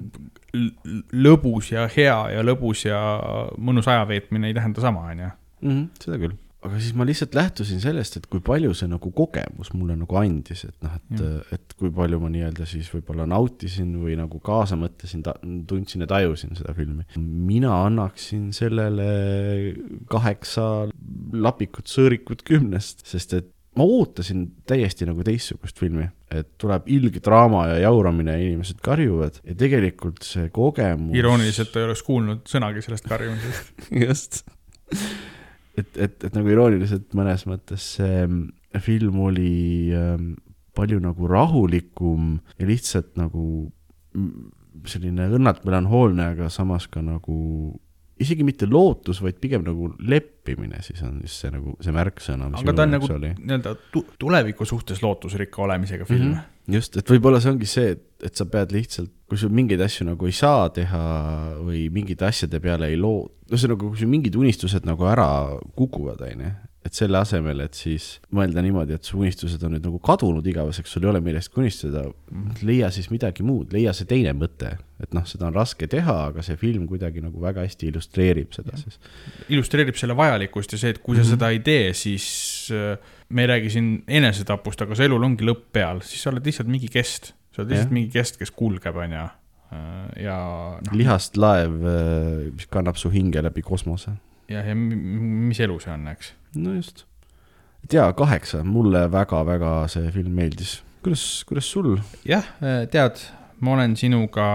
[0.53, 1.03] mm.
[1.25, 2.99] lõbus ja hea ja lõbus ja
[3.59, 5.31] mõnus aja veetmine ei tähenda sama, onju.
[5.63, 5.71] mm.
[5.71, 6.37] -hmm, seda küll.
[6.65, 10.65] Aga siis ma lihtsalt lähtusin sellest, et kui palju see nagu kogemus mulle nagu andis,
[10.69, 14.77] et noh, et Mm., et kui palju ma nii-öelda siis võib-olla nautisin või nagu kaasa
[14.79, 15.23] mõtlesin,
[15.69, 17.05] tundsin ja tajusin seda filmi.
[17.17, 19.75] mina annaksin sellele
[20.11, 20.89] kaheksa
[21.33, 27.67] lapikut sõõrikut kümnest, sest et ma ootasin täiesti nagu teistsugust filmi, et tuleb ilge draama
[27.73, 31.15] ja jauramine ja inimesed karjuvad ja tegelikult see kogemus.
[31.19, 33.87] irooniliselt ei oleks kuulnud sõnagi sellest karjumisest.
[34.07, 34.45] just.
[35.79, 38.27] et, et, et nagu irooniliselt mõnes mõttes see
[38.83, 40.35] film oli ähm,
[40.75, 43.71] palju nagu rahulikum ja lihtsalt nagu
[44.15, 44.51] mm,
[44.91, 47.39] selline õrnalt melanhoolne, aga samas ka nagu
[48.25, 52.75] isegi mitte lootus, vaid pigem nagu leppimine, siis on just see nagu see märksõna, aga
[52.75, 56.35] ta on nagu nii-öelda tu- tuleviku suhtes lootusrikka olemisega film mm.
[56.35, 56.75] -hmm.
[56.79, 60.09] just, et võib-olla see ongi see, et, et sa pead lihtsalt, kui sul mingeid asju
[60.09, 61.05] nagu ei saa teha
[61.61, 65.29] või mingite asjade peale ei loo-, ühesõnaga, kui sul mingid unistused nagu ära
[65.77, 66.55] kukuvad, onju,
[66.85, 70.93] et selle asemel, et siis mõelda niimoodi, et su unistused on nüüd nagu kadunud igaveseks,
[70.93, 72.03] sul ei ole millestki unistada,
[72.61, 76.45] leia siis midagi muud, leia see teine mõte, et noh, seda on raske teha, aga
[76.45, 78.99] see film kuidagi nagu väga hästi illustreerib seda siis.
[79.49, 81.39] illustreerib selle vajalikkust ja see, et kui sa mm -hmm.
[81.39, 82.27] seda ei tee, siis
[82.73, 86.45] äh, me ei räägi siin enesetapust, aga su elul ongi lõpp peal, siis sa oled
[86.45, 87.95] lihtsalt mingi kest, sa oled lihtsalt Jah.
[87.95, 89.25] mingi kest, kes kulgeb, onju.
[90.21, 90.37] ja
[90.85, 91.73] noh, lihast laev,
[92.55, 94.13] mis kannab su hinge läbi kosmose
[94.49, 94.99] ja, ja mi-
[95.51, 96.33] mis elu see on, eks.
[96.57, 97.05] no just.
[97.85, 100.83] et jaa, kaheksa, mulle väga-väga see film meeldis.
[101.05, 101.97] kuidas, kuidas sul?
[102.29, 102.47] jah,
[102.93, 103.25] tead,
[103.61, 104.47] ma olen sinuga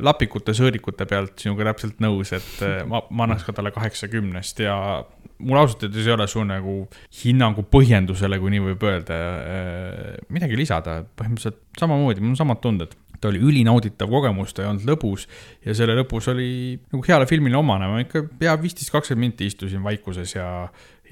[0.00, 4.76] lapikute sõõrikute pealt sinuga täpselt nõus, et äh, ma, ma annaks ka talle kaheksakümnest ja
[5.40, 6.74] mul ausalt öeldes ei ole su nagu
[7.22, 9.16] hinnangu põhjendusele, kui nii võib öelda,
[10.32, 12.92] midagi lisada, põhimõtteliselt samamoodi, mul on samad tunded.
[13.20, 15.26] Ta oli ülinauditav kogemus, ta ei olnud lõbus
[15.66, 19.84] ja selle lõpus oli nagu heale filmile omane, ma ikka pea viisteist, kakskümmend minti istusin
[19.84, 20.46] vaikuses ja,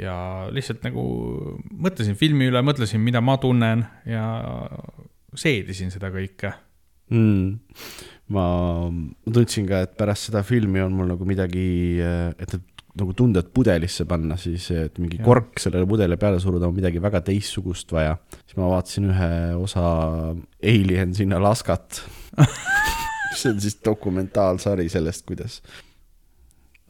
[0.00, 0.14] ja
[0.54, 1.04] lihtsalt nagu
[1.68, 4.24] mõtlesin filmi üle, mõtlesin, mida ma tunnen ja
[5.36, 6.54] seedisin seda kõike
[7.12, 7.76] mm.?
[8.34, 8.46] ma,
[9.28, 11.68] tundsin ka, et pärast seda filmi on mul nagu midagi,
[12.00, 15.26] et need nagu tunded pudelisse panna, siis et mingi Jah.
[15.26, 18.16] kork sellele pudeli peale suruda on midagi väga teistsugust vaja.
[18.44, 19.84] siis ma vaatasin ühe osa
[20.62, 22.02] Alien sinna laskat.
[23.38, 25.60] see on siis dokumentaalsari sellest, kuidas,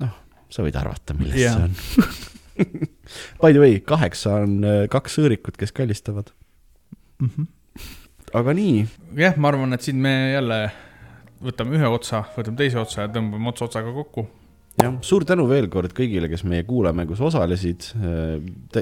[0.00, 0.14] noh,
[0.48, 1.58] sa võid arvata, millest Jah.
[1.58, 2.26] see on.
[3.42, 6.32] By the way, kaheksa on äh, kaks sõõrikut, kes kallistavad,
[7.22, 7.30] mm.
[7.30, 7.46] -hmm.
[8.40, 8.82] aga nii
[9.20, 10.58] jah, ma arvan, et siin me jälle
[11.44, 14.26] võtame ühe otsa, võtame teise otsa ja tõmbame ots otsaga kokku.
[14.82, 17.90] jah, suur tänu veel kord kõigile, kes meie kuulajamängus osalesid.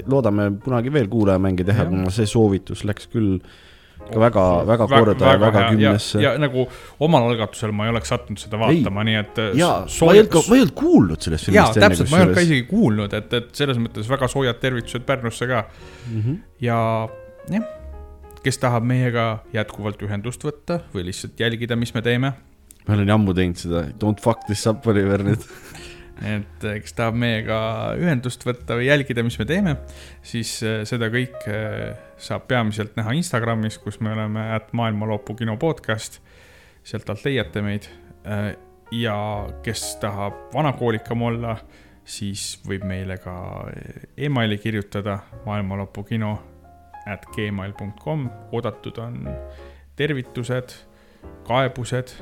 [0.07, 3.39] loodame kunagi veel kuulajamänge teha, kuna see soovitus läks küll
[4.07, 6.21] ka väga, väga korda ja väga kümnesse.
[6.23, 6.67] ja nagu
[7.03, 9.41] omal algatusel ma ei oleks sattunud seda vaatama, nii et.
[9.59, 12.27] ja ma ei olnud ka, ma ei olnud kuulnud sellest jaa, filmist täpselt, ma ei
[12.27, 16.21] olnud ka isegi kuulnud, et, et selles mõttes väga soojad tervitused Pärnusse ka mm.
[16.21, 16.37] -hmm.
[16.61, 16.79] ja
[17.57, 17.71] jah,
[18.45, 19.27] kes tahab meiega
[19.57, 22.35] jätkuvalt ühendust võtta või lihtsalt jälgida, mis me teeme,
[22.87, 25.45] ma olen ammu teinud seda, don't fuck this up, Oliver nüüd.
[26.37, 27.59] et eh, kes tahab meiega
[28.01, 29.77] ühendust võtta või jälgida, mis me teeme,
[30.25, 31.59] siis eh, seda kõike
[32.23, 36.21] saab peamiselt näha Instagramis, kus me oleme, et maailmalõpu kino podcast.
[36.87, 37.89] sealt alt leiate meid.
[38.95, 39.17] ja
[39.63, 41.57] kes tahab vanakoolikam olla,
[42.05, 43.67] siis võib meile ka
[44.17, 46.33] emaili kirjutada maailmalõpukino
[47.07, 49.27] at gmail.com, oodatud on
[49.99, 50.75] tervitused,
[51.47, 52.15] kaebused,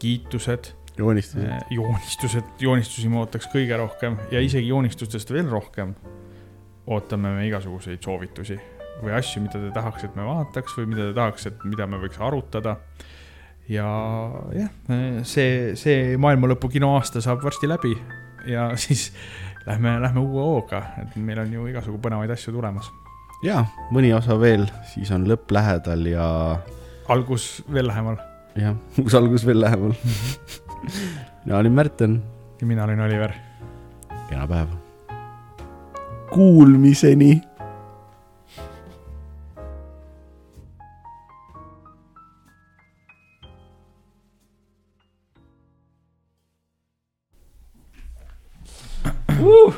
[0.00, 1.48] kiitused joonistused.
[1.48, 5.94] Äh, joonistused, joonistusi ma ootaks kõige rohkem ja isegi joonistustest veel rohkem
[6.90, 8.58] ootame me igasuguseid soovitusi
[9.00, 12.00] või asju, mida te tahaks, et me vaataks või mida te tahaks, et mida me
[12.02, 12.76] võiks arutada.
[13.70, 13.86] ja
[14.56, 14.72] jah,
[15.22, 17.94] see, see maailma lõpu kinoaasta saab varsti läbi
[18.50, 19.10] ja siis
[19.66, 22.90] lähme, lähme uue hooga, et meil on ju igasugu põnevaid asju tulemas.
[23.46, 23.62] ja
[23.94, 26.26] mõni osa veel, siis on lõpp lähedal ja
[27.08, 28.18] algus veel lähemal
[28.56, 29.94] jah, uus algus veel lähemal.
[31.44, 32.22] mina olin Märten,
[32.60, 33.34] ja mina olin Oliver.
[34.28, 34.76] kena päeva.
[36.30, 37.42] Kuulmiseni
[49.40, 49.74] Uh!